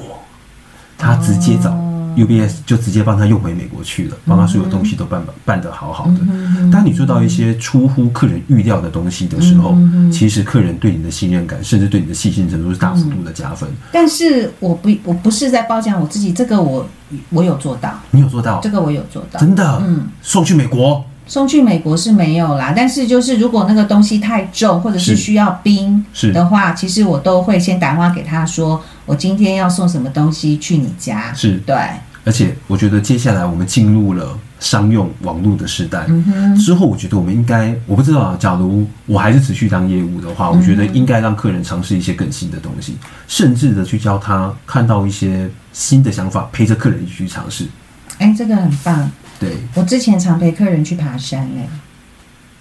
[0.96, 1.70] 他直接找
[2.16, 6.20] UBS 就直接帮他用回美国去了，帮他所有东西都办办得好好的。
[6.72, 9.76] 当你做到一些出乎客人预料的东西的时候，
[10.10, 13.68] 其实客人对你的信任感，甚至对你的细心程度是大幅度的加分。
[13.92, 16.88] 但是我不，我不是在褒奖我自己，这个我
[17.28, 21.04] 我有做到，你有做到，这个我有做到，真的，嗯，送去美国。
[21.26, 31.32] 送去美国是没有啦，但是就是如果那个东西太重，或者是需要冰的话，其实我都会先打电话给他说，我今天要送什么东西去你家。
[31.32, 31.76] 是，对。
[32.26, 47.66] 而且我觉得接下来我们进入了商用网络的时代，嗯、之后我觉得我们应该，我不知道啊，假如我还是持续当业务的话，我觉得应该让客人尝试一些更新的东西，嗯、甚至的去教他看到一些新的想法，陪着客人一起去尝试。
[48.16, 49.10] 哎、欸，这个很棒。
[49.44, 51.68] 对，我之前常陪客人去爬山、欸，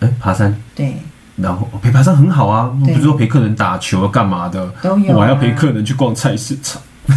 [0.01, 0.55] 哎，哎，爬山。
[0.75, 0.97] 对。
[1.36, 5.15] 然后陪爬山很好啊，不是说陪客人打球干嘛的，都有、啊。
[5.17, 6.81] 我还要陪客人去逛菜市场。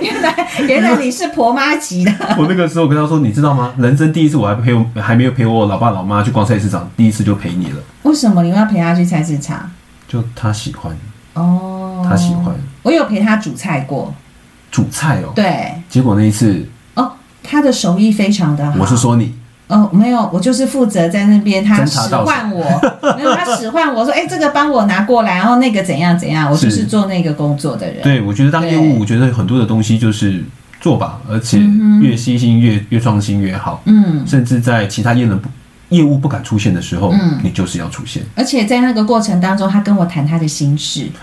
[0.00, 0.34] 原来
[0.66, 2.12] 原来你是婆妈级的。
[2.38, 3.74] 我那个时候跟他说，你知道吗？
[3.78, 7.82] 人生第一次我还陪我还没有陪我老爸老妈去逛菜市场，第一次就陪你了。
[8.04, 9.70] 为什么你要陪他去菜市场？
[10.06, 10.96] 就他喜欢
[11.34, 12.54] 哦，他喜欢。
[12.82, 14.14] 我有陪他煮菜过，
[14.70, 15.32] 煮菜哦。
[15.34, 15.72] 对。
[15.88, 16.66] 结果那一次哦，
[17.44, 18.76] 他的手艺非常的好。
[18.80, 19.34] 我是说你。
[19.66, 22.62] 哦，没有，我就是负责在那边，他使唤我，
[23.16, 28.02] 没有，他使唤我说，哎、欸，这个帮我拿过来，然后那个怎样怎样， 我就是做那个工作的人。
[28.02, 30.44] 对，我觉得当业务，我觉得很多的东西就是
[30.82, 31.58] 做吧，而且
[32.02, 33.80] 越细心越越创新越好。
[33.86, 35.48] 嗯，甚至在其他业人不
[35.88, 38.22] 业务不敢出现的时候，嗯，你就是要出现。
[38.34, 41.08] 而且在那个过程当中，他跟我谈他的心事。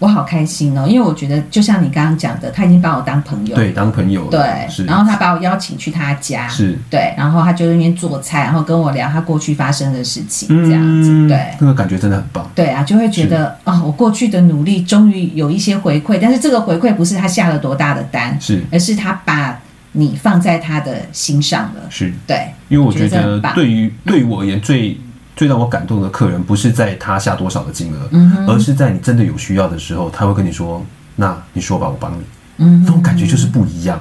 [0.00, 4.40] 我好开心哦，因为我觉得就像你刚刚讲的，他已经把我当朋友，对，当朋友，对，
[4.86, 19.60] 然后他把我邀请去他家，是，对，然后他就在那边做菜，然后跟我聊他过去发生的事情，这样子，对，那个感觉真的很棒，对啊，就会觉得哦，我过去的努力终于有一些回馈，但是这个回馈不是他下了多大的单，是，而是他把
[19.92, 24.98] 你放在他的心上了，是，对，因为我觉得对于对于我而言最。
[25.40, 30.84] 最让我感动的客人，不是在他下多少的金额，嗯，而是在你真的有需要的时候，他会跟你说
[31.16, 32.22] ：“那你说吧，我帮你。”
[32.62, 33.98] 嗯，那种感觉就是不一样。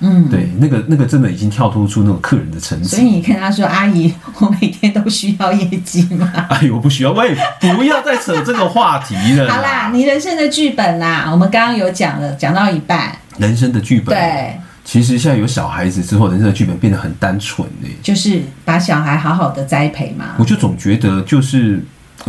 [0.00, 2.96] 嗯，对，那个那个真的已经跳脱出那种客人的层次。
[2.96, 7.12] 所以你跟他说：“阿姨，我每天都需要业绩吗？” 阿姨，我不需要。
[7.12, 7.34] 喂，
[7.74, 9.48] 不要再扯这个话题了。
[9.50, 13.16] 好啦，你人生的剧本啦，我们刚刚有讲了，讲到一半。
[13.38, 14.60] 人生的剧本，对。
[14.84, 17.88] 其实现在有小孩子之后，人生的剧本变得很单纯呢。
[18.02, 20.34] 就是把小孩好好的栽培嘛。
[20.38, 21.82] 我就总觉得，就是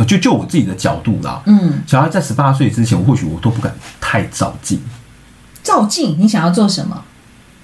[0.06, 4.80] 就就我自己的角度啦，嗯，小孩在十八岁之前，或许我都不敢太照镜。
[5.62, 6.16] 照镜？
[6.18, 7.02] 你想要做什么？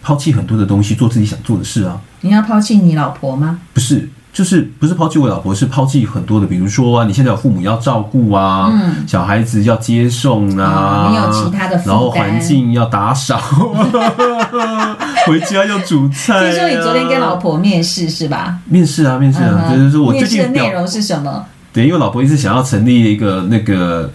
[0.03, 2.01] 抛弃很多的东西，做自己想做的事啊。
[2.23, 3.61] 你要抛弃你老婆吗？
[3.73, 4.09] 不是。
[4.33, 13.37] 就是不是抛弃我老婆，是抛弃很多的，比如说啊，你现在有父母要照顾啊，嗯，小孩子要接送啊，没有其他的负担，然后环境要打扫，
[15.27, 16.43] 回家要煮菜啊。
[16.43, 18.59] 听说你昨天跟老婆面试是吧？
[18.67, 21.45] 面试啊，面试啊，嗯，就是说我最近的内容是什么？
[21.73, 24.11] 对，因为老婆一直想要成立一个那个。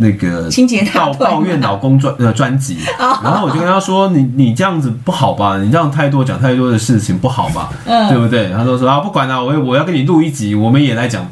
[0.00, 5.58] 那个清洁抱抱怨老公专呃专辑，然后我就跟他说：“你你这样子不好吧？
[5.58, 7.70] 你这样太多讲太多的事情不好吧？
[7.84, 11.26] 嗯、对不对？”他都说：“啊，不管了，我我要跟你录一集，我们也来讲。”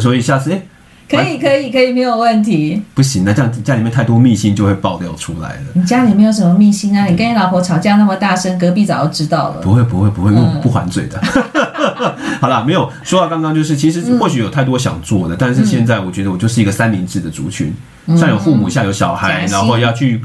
[0.00, 0.60] 所以下次哎，
[1.08, 2.82] 可以可以可以没有问题。
[2.94, 5.62] 不行，那这样家里面太多秘辛就会爆掉出来了。
[5.72, 7.06] 你家里面有什么秘辛啊？
[7.06, 9.62] 你跟你老婆吵架那么大声，隔壁早就知道了。
[9.62, 11.18] 不会不会不会，因为我不还嘴的。
[11.54, 17.72] 嗯、 好了，没有说到刚刚就是，其实或许有太多想做的，嗯、但是现在我觉得我就是一个三明治的族群。
[18.16, 20.20] 上有父母，下有小孩，然后要去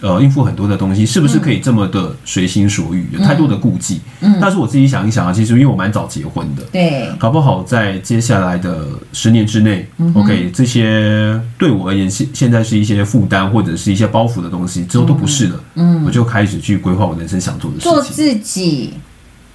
[0.00, 3.08] 呃应付很多的东西，是不是可以这么的随心所欲？
[3.12, 4.00] 有太多的顾忌。
[4.20, 15.60] 嗯，但是我自己想一想啊，其实因为我蛮早结婚的，对，搞不好在接下来的十年之内，OK，这些对我而言现现在是一些负担或者是一些包袱的东西，之后都不是了。
[15.74, 18.94] 嗯，我就开始去规划我人生想做的事情，做自己。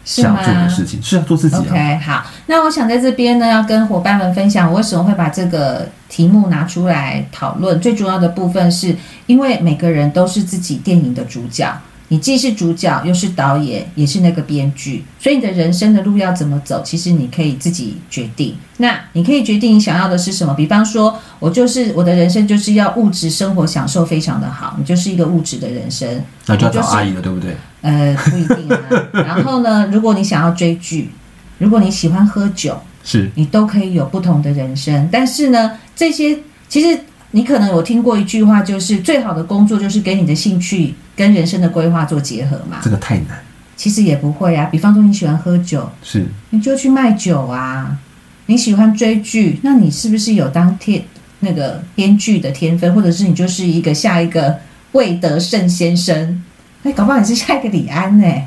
[0.03, 1.55] 想做的事情是要做自己。
[1.55, 7.79] OK，好，那我想在这边呢，要跟伙伴们分享，我为什么会把这个题目拿出来讨论。
[7.79, 8.95] 最主要的部分是
[9.27, 11.73] 因为每个人都是自己电影的主角，
[12.09, 18.55] 你既是主角，又是导演，也是那个编剧，所以你的人生的路要怎么走，其实你可以自己决定。
[18.77, 20.53] 那你可以决定你想要的是什么。
[20.53, 27.55] 比方说，我就是我的人生就是要物质生活享受非常的好，你就是一个物质的人生，那就要找阿姨了，对不对？
[27.81, 28.79] 呃，不一定啊。
[29.13, 31.09] 然后呢，如果你想要追剧，
[31.57, 35.09] 如果你喜欢喝酒，是你都可以有不同的人生。
[35.11, 36.37] 但是呢，这些
[36.67, 36.99] 其实
[37.31, 42.79] 你可能有听过一句话，就是最好的工作就是给你的兴趣跟人生的规划做结合嘛。
[42.81, 43.43] 这个太难。
[43.75, 44.67] 其实也不会啊。
[44.71, 47.97] 比方说你喜欢喝酒，是你就去卖酒啊。
[48.45, 51.03] 你喜欢追剧，那你是不是有当天
[51.39, 54.59] 那个编剧的天分，或者是你就是一个下一个
[54.91, 56.43] 魏德圣先生？
[56.83, 58.25] 哎，搞不好你是下一个李安呢？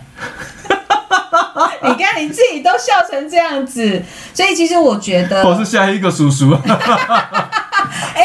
[1.83, 4.03] 你看你自己都笑成这样子，
[4.35, 6.53] 所以其实我觉得我是下一个叔叔。
[6.63, 8.23] 哎，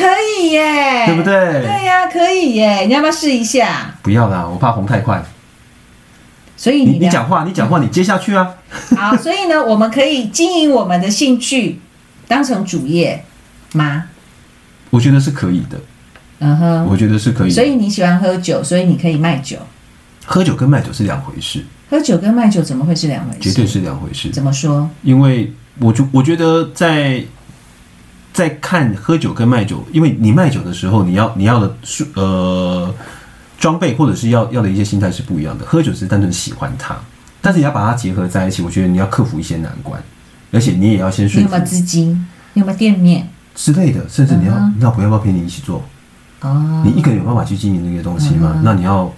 [0.00, 1.34] 可以耶，对不对？
[1.62, 2.80] 对呀，可以耶。
[2.86, 3.94] 你要不要试一下？
[4.02, 5.22] 不要啦，我怕红太快。
[6.56, 8.54] 所以你你讲话，你讲话，你接下去啊。
[8.96, 11.80] 好，所以呢，我们可以经营我们的兴趣
[12.26, 13.24] 当成主业
[13.72, 14.04] 吗？
[14.90, 15.80] 我觉得是可以的。
[16.40, 17.50] 嗯哼，我觉得是可以。
[17.50, 19.58] 所以你喜欢喝酒，所以你可以卖酒。
[20.24, 21.64] 喝酒跟卖酒是两回事。
[21.90, 23.50] 喝酒跟卖酒怎么会是两回事？
[23.50, 24.30] 绝对是两回事。
[24.30, 24.88] 怎么说？
[25.02, 27.22] 因为我就我觉得在
[28.32, 31.74] 在看喝酒跟卖酒，因为你卖酒的时候，你要你要的
[32.14, 32.94] 呃
[33.58, 35.64] 装备或者是要要的一些心态是不一样的。
[35.66, 36.96] 喝酒是单纯喜欢它，
[37.40, 40.02] 但是你要把它结合在一起，我觉得你要克服一些难关，
[40.52, 41.38] 而且你也要先说服。
[41.40, 42.26] 你有没有资金？
[42.54, 43.28] 你有没有店面？
[43.54, 45.84] 之类的，甚至你要，那我要不要陪你一起做？
[46.40, 48.60] 哦，你一个人有办法去经营那些东西吗？
[48.64, 49.12] 那你要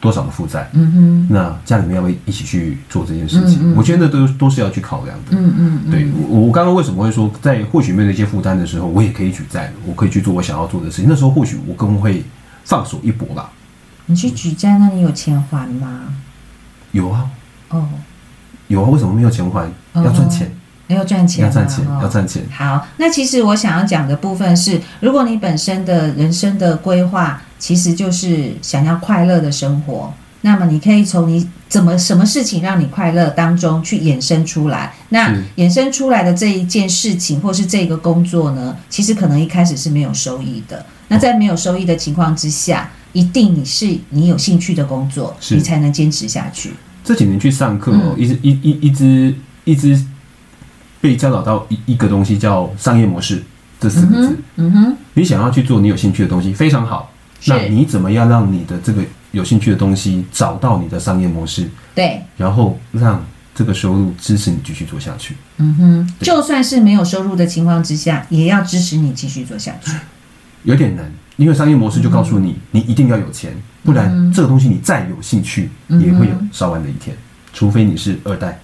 [0.00, 0.68] 多少的负债？
[0.72, 3.74] 嗯哼，那家里面要不要一起去做这件事情？
[3.74, 5.32] 我觉得都都是要去考量的。
[5.32, 11.06] 嗯嗯，对我我刚刚为什么会说，在或许没有一些负担的时候，我也可以举债，我可以去做我想要做的事情。
[11.08, 12.22] 那时候或许我更会
[12.64, 13.50] 放手一搏吧。
[14.06, 16.00] 你去举债，那你有钱还吗？
[16.92, 17.28] 有啊。
[17.70, 17.88] 哦，
[18.68, 18.88] 有啊。
[18.90, 19.68] 为什么没有钱还？
[19.94, 20.50] 要赚钱。
[20.94, 22.42] 要赚钱，要赚钱，要赚钱。
[22.50, 30.12] 好，那其实我想要讲的部分是，如果你本身的人生的规划其实就是想要快乐的生活，
[30.42, 34.94] 那么你可以从你怎么什么事情让你快乐当中去衍生出来。
[35.08, 40.86] 那衍生出来的这一件事情或是这个工作呢，其实可能一开始是没有收益的。
[41.08, 46.74] 那在没有收益的情况之下，一定你是你有兴趣的工作，你才能坚持下去。
[47.02, 49.34] 这几年去上课哦，一直一一一直
[49.64, 50.00] 一直。
[51.00, 53.42] 被教导到一一个东西叫商业模式
[53.78, 57.12] 这四个字，嗯哼，你想要去做你有兴趣的东西非常好，
[57.46, 61.68] 那你怎么样让你的这个有兴趣的东西找到你的商业模式？
[61.94, 63.24] 对，然后让
[63.54, 65.36] 这个收入支持你继续做下去。
[65.58, 69.92] 嗯哼，就算是没有收入的情况之下，也要支持你继续做下去。
[70.64, 73.52] 有点难，因为商业模式就告诉你，你一定要有钱，
[73.84, 77.16] 不然这个东西你再有兴趣也会有烧完的一天，
[77.52, 78.58] 除非你是二代。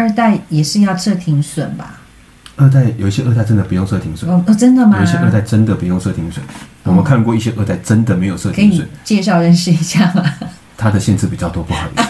[0.00, 2.00] 二代也是要设停损吧？
[2.56, 4.96] 二代有一些二代真的不用设停损哦，真的吗？
[4.98, 6.42] 有一些二代真的不用设停损，
[6.84, 10.24] 我们看过一些二代真的没有设停损，介绍认识一下吗？
[10.76, 12.02] 它的限制比较多，不好意思。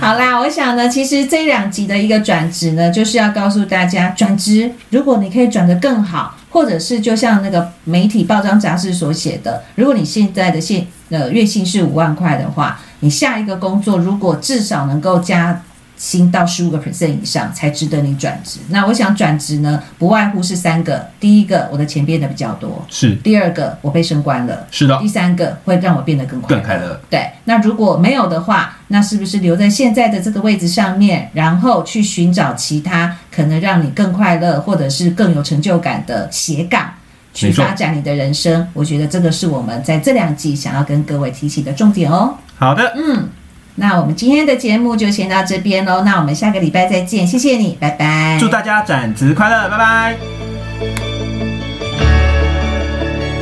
[0.00, 12.80] 好啦，我想呢，其实这两集的一个转职呢，就是要告诉大家，转职如果你可以转得更好，或者是就像那个媒体报章杂志所写的，如果你现在的现呃月薪是五万块的话。
[13.00, 15.62] 你下一个工作如果至少能够加
[15.96, 18.60] 薪到十五个 percent 以上，才值得你转职。
[18.68, 26.60] 那我想转职呢，不外乎是三个：第一个，我的钱变得比较多；是；第二个，我被升官了；是的；第三个，会让我变得更快乐。
[26.60, 27.00] 更快乐。
[27.10, 27.28] 对。
[27.46, 36.92] 那如果没有的话，那是不是留在现在的这个位置上面，然后去寻找其他可能让你更快乐或者是更有成就感的斜杠，
[37.34, 38.68] 去发展你的人生？
[38.72, 42.34] 我觉得这个是我们在这两季想要跟各位提起的重点哦。
[42.58, 43.28] 好的，嗯，
[43.76, 46.02] 那我们今天的节目就先到这边喽。
[46.02, 48.36] 那我们下个礼拜再见，谢谢你，拜拜。
[48.40, 50.47] 祝大家转职快乐，拜拜。